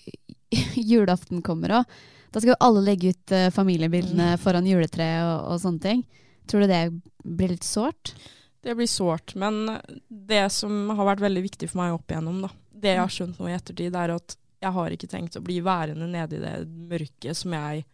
julaften 0.91 1.43
kommer 1.45 1.79
òg. 1.81 1.99
Da 2.29 2.41
skal 2.41 2.53
jo 2.53 2.59
alle 2.61 2.83
legge 2.85 3.13
ut 3.13 3.33
uh, 3.33 3.47
familiebildene 3.53 4.35
foran 4.41 4.67
juletreet 4.69 5.23
og, 5.25 5.53
og 5.53 5.61
sånne 5.63 5.85
ting. 5.85 6.03
Tror 6.49 6.65
du 6.65 6.71
det 6.71 6.83
blir 7.23 7.55
litt 7.55 7.65
sårt? 7.65 8.13
Det 8.61 8.75
blir 8.75 8.89
sårt. 8.89 9.35
Men 9.39 9.79
det 10.07 10.47
som 10.53 10.91
har 10.93 11.13
vært 11.13 11.23
veldig 11.23 11.45
viktig 11.45 11.69
for 11.71 11.81
meg 11.81 11.95
opp 11.95 12.11
igjennom, 12.11 12.41
da, 12.45 12.51
det 12.69 12.95
jeg 12.95 13.01
har 13.01 13.15
skjønt 13.15 13.39
nå 13.39 13.49
i 13.49 13.55
ettertid, 13.55 13.95
er 13.95 14.13
at 14.17 14.35
jeg 14.59 14.75
har 14.75 14.93
ikke 14.93 15.09
tenkt 15.09 15.37
å 15.39 15.43
bli 15.43 15.61
værende 15.63 16.09
nede 16.09 16.37
i 16.37 16.43
det 16.43 16.55
mørket 16.67 17.37
som 17.37 17.55
jeg 17.55 17.85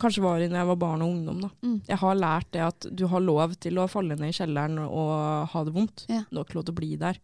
kanskje 0.00 0.22
var 0.24 0.42
i 0.42 0.48
når 0.48 0.58
jeg 0.58 0.70
var 0.70 0.78
barn 0.80 1.04
og 1.04 1.12
ungdom. 1.12 1.42
Da. 1.44 1.50
Mm. 1.62 1.76
Jeg 1.86 2.00
har 2.00 2.16
lært 2.18 2.48
det 2.56 2.62
at 2.64 2.86
du 2.90 3.04
har 3.10 3.22
lov 3.22 3.54
til 3.62 3.78
å 3.78 3.90
falle 3.90 4.16
ned 4.18 4.32
i 4.32 4.36
kjelleren 4.36 4.80
og 4.86 5.12
ha 5.52 5.64
det 5.66 5.74
vondt. 5.74 6.06
Ja. 6.10 6.24
Du 6.30 6.40
har 6.40 6.48
ikke 6.48 6.58
lov 6.58 6.66
til 6.68 6.74
å 6.74 6.80
bli 6.80 6.90
der. 7.00 7.20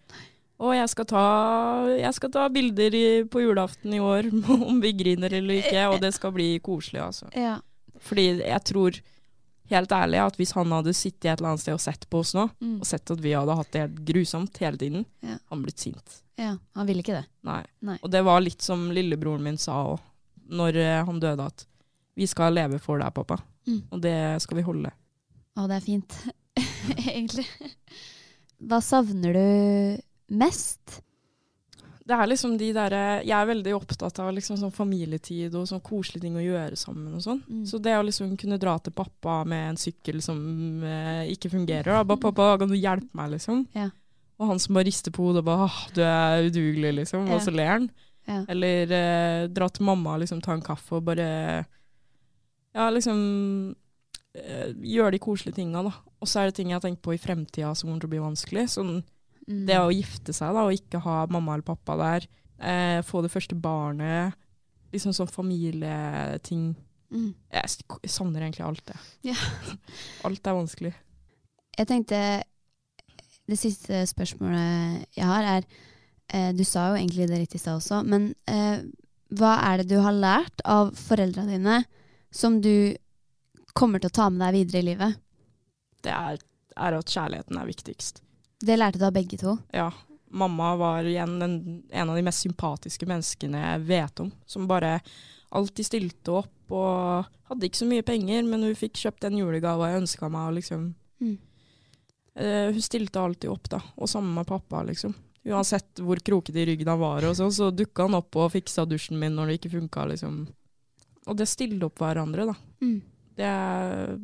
Og 0.61 0.75
jeg 0.77 0.88
skal 0.92 1.07
ta, 1.09 1.20
jeg 1.96 2.12
skal 2.18 2.31
ta 2.35 2.42
bilder 2.53 2.94
i, 2.96 3.05
på 3.33 3.40
julaften 3.40 3.94
i 3.96 4.01
år, 4.05 4.27
om 4.70 4.81
vi 4.83 4.90
griner 4.99 5.33
eller 5.38 5.62
ikke, 5.62 5.87
og 5.88 6.01
det 6.03 6.11
skal 6.16 6.35
bli 6.37 6.51
koselig, 6.64 7.01
altså. 7.07 7.31
Ja. 7.33 7.55
Fordi 8.05 8.27
jeg 8.42 8.61
tror 8.68 8.99
helt 9.70 9.92
ærlig 9.94 10.18
at 10.20 10.37
hvis 10.37 10.53
han 10.57 10.73
hadde 10.75 10.92
sittet 10.99 11.29
et 11.31 11.38
eller 11.38 11.53
annet 11.53 11.62
sted 11.62 11.77
og 11.77 11.81
sett 11.85 12.05
på 12.11 12.20
oss 12.25 12.35
nå, 12.37 12.49
Mm. 12.61 12.75
og 12.83 12.87
sett 12.90 13.12
at 13.14 13.20
vi 13.25 13.33
hadde 13.37 13.55
hatt 13.57 13.70
det 13.73 13.81
helt 13.87 14.01
grusomt 14.09 14.59
hele 14.61 14.77
tiden, 14.81 15.07
Ja. 15.25 15.38
han 15.49 15.62
blitt 15.64 15.79
sint. 15.81 16.20
ja. 16.37 16.57
Han 16.77 16.87
ville 16.88 17.01
ikke 17.05 17.16
det. 17.20 17.25
Nei. 17.46 17.62
Nei. 17.81 17.96
Og 18.03 18.11
det 18.11 18.23
var 18.27 18.40
litt 18.44 18.61
som 18.62 18.88
lillebroren 18.90 19.42
min 19.46 19.57
sa 19.59 19.79
òg, 19.94 20.01
når 20.51 20.77
eh, 20.77 21.05
han 21.07 21.20
døde, 21.23 21.46
at 21.46 21.64
vi 22.18 22.27
skal 22.27 22.53
leve 22.53 22.79
for 22.83 22.99
deg, 23.01 23.14
pappa. 23.14 23.38
Mm. 23.68 23.83
Og 23.92 24.01
det 24.03 24.16
skal 24.42 24.57
vi 24.59 24.62
holde. 24.66 24.90
Å, 25.57 25.66
det 25.70 25.77
er 25.79 25.85
fint. 25.87 26.16
Egentlig. 27.14 27.46
Hva 28.61 28.81
savner 28.85 29.33
du 29.38 30.03
mest? 30.31 31.01
Det 32.11 32.16
er 32.16 32.27
liksom 32.27 32.57
de 32.59 32.71
derre 32.75 33.21
Jeg 33.23 33.37
er 33.37 33.49
veldig 33.51 33.73
opptatt 33.77 34.19
av 34.23 34.33
liksom 34.35 34.59
sånn 34.59 34.75
familietid 34.75 35.55
og 35.55 35.69
sånn 35.71 35.83
koselige 35.85 36.25
ting 36.25 36.38
å 36.38 36.43
gjøre 36.43 36.79
sammen 36.79 37.14
og 37.14 37.23
sånn. 37.23 37.43
Mm. 37.47 37.64
Så 37.71 37.79
det 37.83 37.95
å 37.99 38.05
liksom 38.07 38.33
kunne 38.40 38.59
dra 38.61 38.77
til 38.83 38.95
pappa 38.97 39.40
med 39.49 39.69
en 39.69 39.81
sykkel 39.81 40.19
som 40.25 40.40
eh, 40.87 41.31
ikke 41.35 41.53
fungerer, 41.53 41.93
da. 41.93 42.05
Bare 42.07 42.23
'pappa, 42.25 42.53
kan 42.62 42.73
du 42.73 42.79
hjelpe 42.79 43.14
meg', 43.14 43.37
liksom. 43.37 43.66
Ja. 43.77 43.90
Og 44.40 44.49
han 44.49 44.62
som 44.62 44.75
bare 44.75 44.88
rister 44.88 45.14
på 45.14 45.29
hodet 45.29 45.45
og 45.45 45.51
bare 45.51 45.69
'du 45.95 46.01
er 46.03 46.49
udugelig', 46.49 46.97
liksom. 47.03 47.29
Ja. 47.29 47.37
Og 47.37 47.45
så 47.45 47.55
ler 47.55 47.71
han. 47.77 47.90
Ja. 48.27 48.40
Eller 48.49 48.97
eh, 48.97 49.45
dra 49.49 49.69
til 49.69 49.87
mamma 49.87 50.16
og 50.16 50.25
liksom 50.25 50.43
ta 50.43 50.57
en 50.57 50.64
kaffe 50.64 50.99
og 50.99 51.07
bare 51.07 51.64
Ja, 52.77 52.90
liksom 52.93 53.75
eh, 54.35 54.69
Gjøre 54.77 55.14
de 55.16 55.23
koselige 55.23 55.57
tinga, 55.57 55.83
da. 55.83 55.95
Og 56.21 56.29
så 56.29 56.40
er 56.40 56.51
det 56.51 56.59
ting 56.59 56.71
jeg 56.71 56.79
har 56.79 56.85
tenkt 56.85 57.03
på 57.03 57.14
i 57.14 57.23
fremtida 57.23 57.75
som 57.75 57.88
kommer 57.88 58.03
til 58.03 58.11
å 58.11 58.14
bli 58.14 58.27
vanskelig. 58.27 58.66
Sånn 58.75 59.01
Mm. 59.50 59.64
Det 59.66 59.78
å 59.82 59.90
gifte 59.90 60.34
seg 60.36 60.54
da, 60.54 60.66
og 60.66 60.76
ikke 60.76 61.02
ha 61.02 61.24
mamma 61.32 61.56
eller 61.56 61.66
pappa 61.66 61.96
der, 61.98 62.28
eh, 62.62 63.00
få 63.02 63.22
det 63.24 63.32
første 63.32 63.56
barnet, 63.58 64.36
liksom 64.94 65.14
sånn 65.16 65.30
familieting. 65.30 66.70
Mm. 67.10 67.32
Jeg 67.50 68.10
savner 68.10 68.44
egentlig 68.46 68.66
alt 68.66 68.84
det. 68.86 68.98
Ja. 69.32 69.36
Alt 70.26 70.46
er 70.46 70.54
vanskelig. 70.54 70.94
Jeg 71.74 71.88
tenkte 71.88 72.18
Det 73.50 73.56
siste 73.58 74.04
spørsmålet 74.06 75.08
jeg 75.16 75.26
har, 75.26 75.42
er 75.42 75.64
eh, 76.30 76.52
Du 76.54 76.62
sa 76.62 76.90
jo 76.90 77.00
egentlig 77.00 77.26
det 77.26 77.40
litt 77.40 77.54
i 77.56 77.58
stad 77.58 77.80
også, 77.80 78.04
men 78.06 78.28
eh, 78.46 78.84
hva 79.34 79.56
er 79.66 79.80
det 79.80 79.90
du 79.90 79.98
har 80.02 80.14
lært 80.14 80.62
av 80.62 80.92
foreldra 80.94 81.42
dine 81.48 81.80
som 82.30 82.60
du 82.62 82.94
kommer 83.74 83.98
til 83.98 84.10
å 84.10 84.16
ta 84.20 84.28
med 84.30 84.42
deg 84.44 84.60
videre 84.60 84.82
i 84.82 84.88
livet? 84.92 85.18
Det 86.06 86.14
er, 86.14 86.38
er 86.78 86.98
at 86.98 87.10
kjærligheten 87.10 87.58
er 87.58 87.70
viktigst. 87.70 88.22
Det 88.61 88.77
lærte 88.77 89.01
du 89.01 89.07
av 89.09 89.14
begge 89.16 89.38
to. 89.40 89.57
Ja. 89.75 89.90
Mamma 90.31 90.75
var 90.79 91.07
igjen 91.09 91.42
en, 91.42 91.55
en 91.90 92.11
av 92.11 92.16
de 92.16 92.23
mest 92.23 92.44
sympatiske 92.44 93.07
menneskene 93.09 93.62
jeg 93.64 93.87
vet 93.88 94.23
om. 94.23 94.31
Som 94.46 94.68
bare 94.70 94.99
alltid 95.51 95.88
stilte 95.88 96.37
opp 96.42 96.75
og 96.75 97.31
hadde 97.51 97.66
ikke 97.66 97.81
så 97.81 97.88
mye 97.90 98.07
penger, 98.07 98.44
men 98.46 98.62
hun 98.62 98.77
fikk 98.79 99.01
kjøpt 99.01 99.27
den 99.27 99.40
julegava 99.40 99.90
jeg 99.90 100.05
ønska 100.05 100.31
meg. 100.31 100.53
Liksom. 100.61 100.85
Mm. 101.25 101.35
Uh, 102.38 102.68
hun 102.70 102.85
stilte 102.85 103.20
alltid 103.20 103.51
opp, 103.51 103.66
da. 103.73 103.83
Og 103.99 104.11
sammen 104.11 104.37
med 104.37 104.46
pappa, 104.46 104.85
liksom. 104.87 105.16
Uansett 105.51 106.03
hvor 106.05 106.20
krokete 106.23 106.62
i 106.62 106.68
ryggen 106.68 106.92
han 106.92 107.01
var, 107.01 107.25
og 107.27 107.35
så, 107.37 107.49
så 107.51 107.70
dukka 107.73 108.07
han 108.07 108.18
opp 108.18 108.37
og 108.38 108.53
fiksa 108.53 108.85
dusjen 108.87 109.18
min 109.18 109.35
når 109.35 109.51
det 109.51 109.59
ikke 109.59 109.75
funka, 109.79 110.05
liksom. 110.12 110.42
Og 111.27 111.37
det 111.37 111.49
stille 111.51 111.81
opp 111.88 111.99
hverandre, 112.01 112.53
da. 112.53 112.57
Mm. 112.85 112.99
Det 113.40 113.49
er, 113.49 114.14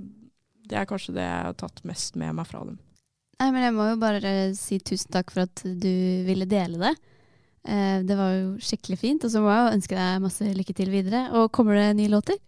det 0.68 0.78
er 0.78 0.88
kanskje 0.88 1.16
det 1.16 1.24
jeg 1.24 1.46
har 1.48 1.56
tatt 1.58 1.82
mest 1.88 2.18
med 2.20 2.36
meg 2.36 2.48
fra 2.48 2.62
dem. 2.68 2.78
Nei, 3.36 3.50
men 3.52 3.66
jeg 3.66 3.74
må 3.76 3.90
jo 3.90 3.96
bare 4.00 4.30
si 4.56 4.78
tusen 4.80 5.12
takk 5.12 5.30
for 5.34 5.44
at 5.44 5.60
du 5.66 5.92
ville 6.24 6.46
dele 6.48 6.80
det. 6.80 6.94
Eh, 7.68 7.98
det 8.06 8.16
var 8.16 8.32
jo 8.32 8.52
skikkelig 8.62 8.96
fint, 9.00 9.24
og 9.26 9.32
så 9.34 9.42
må 9.44 9.50
jeg 9.52 9.64
jo 9.66 9.72
ønske 9.76 9.96
deg 9.98 10.22
masse 10.24 10.52
lykke 10.56 10.76
til 10.78 10.92
videre. 10.94 11.26
Og 11.36 11.50
kommer 11.52 11.76
det 11.76 11.90
nye 11.98 12.12
låter? 12.14 12.38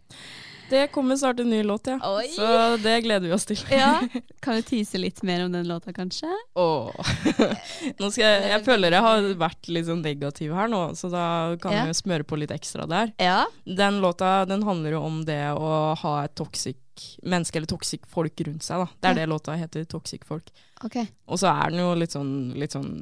Det 0.69 0.87
kommer 0.93 1.17
snart 1.17 1.39
en 1.41 1.49
ny 1.49 1.63
låt, 1.65 1.89
ja. 1.89 1.97
Oi! 2.05 2.27
Så 2.35 2.47
det 2.85 2.99
gleder 3.07 3.25
vi 3.29 3.33
oss 3.33 3.47
til. 3.49 3.61
Ja. 3.73 4.03
Kan 4.45 4.59
du 4.59 4.65
tise 4.69 5.01
litt 5.01 5.23
mer 5.25 5.47
om 5.47 5.53
den 5.53 5.69
låta, 5.69 5.93
kanskje? 5.97 6.29
Åh. 6.61 7.13
nå 8.01 8.11
skal 8.13 8.25
jeg, 8.25 8.43
jeg 8.53 8.65
føler 8.67 8.97
jeg 8.99 9.05
har 9.07 9.29
vært 9.41 9.71
litt 9.73 9.89
sånn 9.89 10.03
negativ 10.05 10.53
her 10.57 10.69
nå, 10.73 10.83
så 10.97 11.09
da 11.13 11.25
kan 11.63 11.73
Ja. 11.77 11.87
vi 11.87 11.93
jo 11.95 12.01
smøre 12.01 12.29
på 12.29 12.37
litt 12.41 12.53
ekstra 12.53 12.85
der. 12.89 13.13
Ja. 13.21 13.43
Den 13.65 14.01
låta 14.05 14.43
den 14.49 14.65
handler 14.69 14.97
jo 14.99 15.05
om 15.09 15.23
det 15.29 15.41
å 15.57 15.73
ha 16.05 16.15
et 16.25 16.37
toxic 16.37 16.77
menneske, 17.23 17.57
eller 17.61 17.71
toxic 17.71 18.07
folk 18.11 18.41
rundt 18.47 18.63
seg. 18.67 18.79
da. 18.83 18.87
Det 19.01 19.09
er 19.11 19.15
Ja. 19.15 19.19
det 19.21 19.29
låta 19.33 19.57
heter, 19.59 19.85
toxic 19.85 20.25
folk. 20.25 20.51
Okay. 20.85 21.07
Og 21.29 21.39
så 21.39 21.49
er 21.53 21.71
den 21.71 21.81
jo 21.81 21.95
litt 21.95 22.11
sånn, 22.15 22.55
litt 22.59 22.73
sånn 22.77 22.93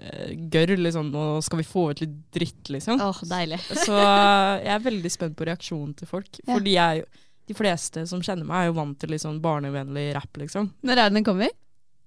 uh, 0.00 0.30
gørr, 0.52 0.76
liksom. 0.76 1.10
Nå 1.12 1.24
skal 1.44 1.58
vi 1.62 1.64
få 1.68 1.90
ut 1.90 2.00
litt 2.00 2.14
dritt, 2.32 2.70
liksom. 2.70 3.00
Åh, 3.00 3.22
deilig. 3.28 3.60
Så 3.86 3.96
jeg 3.96 4.72
er 4.74 4.84
veldig 4.86 5.10
spent 5.12 5.36
på 5.36 5.44
reaksjonen 5.48 5.94
til 5.96 6.06
folk. 6.10 6.40
Ja. 6.46 6.54
Fordi 6.54 6.76
jeg, 6.76 7.04
de 7.50 7.54
fleste 7.58 8.06
som 8.08 8.20
kjenner 8.22 8.44
meg, 8.48 8.62
er 8.62 8.70
jo 8.70 8.78
vant 8.78 8.98
til 9.00 9.10
litt 9.10 9.22
sånn 9.24 9.40
barnevennlig 9.44 10.14
rapp, 10.16 10.32
liksom. 10.40 10.70
Når 10.82 10.92
er 10.96 11.10
det 11.10 11.14
den 11.20 11.24
kommer? 11.28 11.50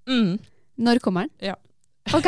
Mm. 0.10 0.40
Når 0.84 1.00
kommer 1.06 1.28
den? 1.28 1.36
Ja. 1.52 1.56
Ok. 2.12 2.26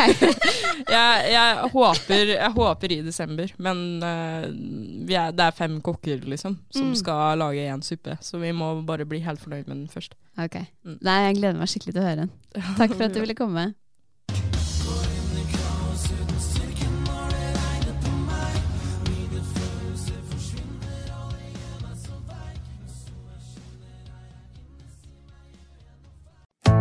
Jeg, 0.96 1.32
jeg, 1.34 1.70
håper, 1.74 2.30
jeg 2.30 2.52
håper 2.56 2.92
i 2.94 2.98
desember, 3.04 3.50
men 3.58 3.80
uh, 4.06 4.46
vi 5.08 5.16
er, 5.18 5.32
det 5.36 5.44
er 5.48 5.56
fem 5.58 5.80
kokker 5.84 6.22
liksom, 6.30 6.56
som 6.72 6.92
Mm. 6.92 6.96
skal 7.00 7.40
lage 7.42 7.64
én 7.74 7.82
suppe. 7.84 8.16
Så 8.22 8.38
vi 8.40 8.52
må 8.56 8.70
bare 8.86 9.06
bli 9.10 9.20
helt 9.26 9.42
fornøyd 9.42 9.66
med 9.68 9.76
den 9.76 9.88
først. 9.92 10.14
ok. 10.38 10.60
Mm. 10.86 10.98
Nei, 11.02 11.18
jeg 11.26 11.38
gleder 11.40 11.60
meg 11.60 11.72
skikkelig 11.72 11.96
til 11.98 12.04
å 12.04 12.06
høre 12.06 12.22
den. 12.24 12.32
Takk 12.80 12.94
for 12.96 13.08
at 13.08 13.16
du 13.18 13.20
ville 13.24 13.36
komme. 13.38 13.66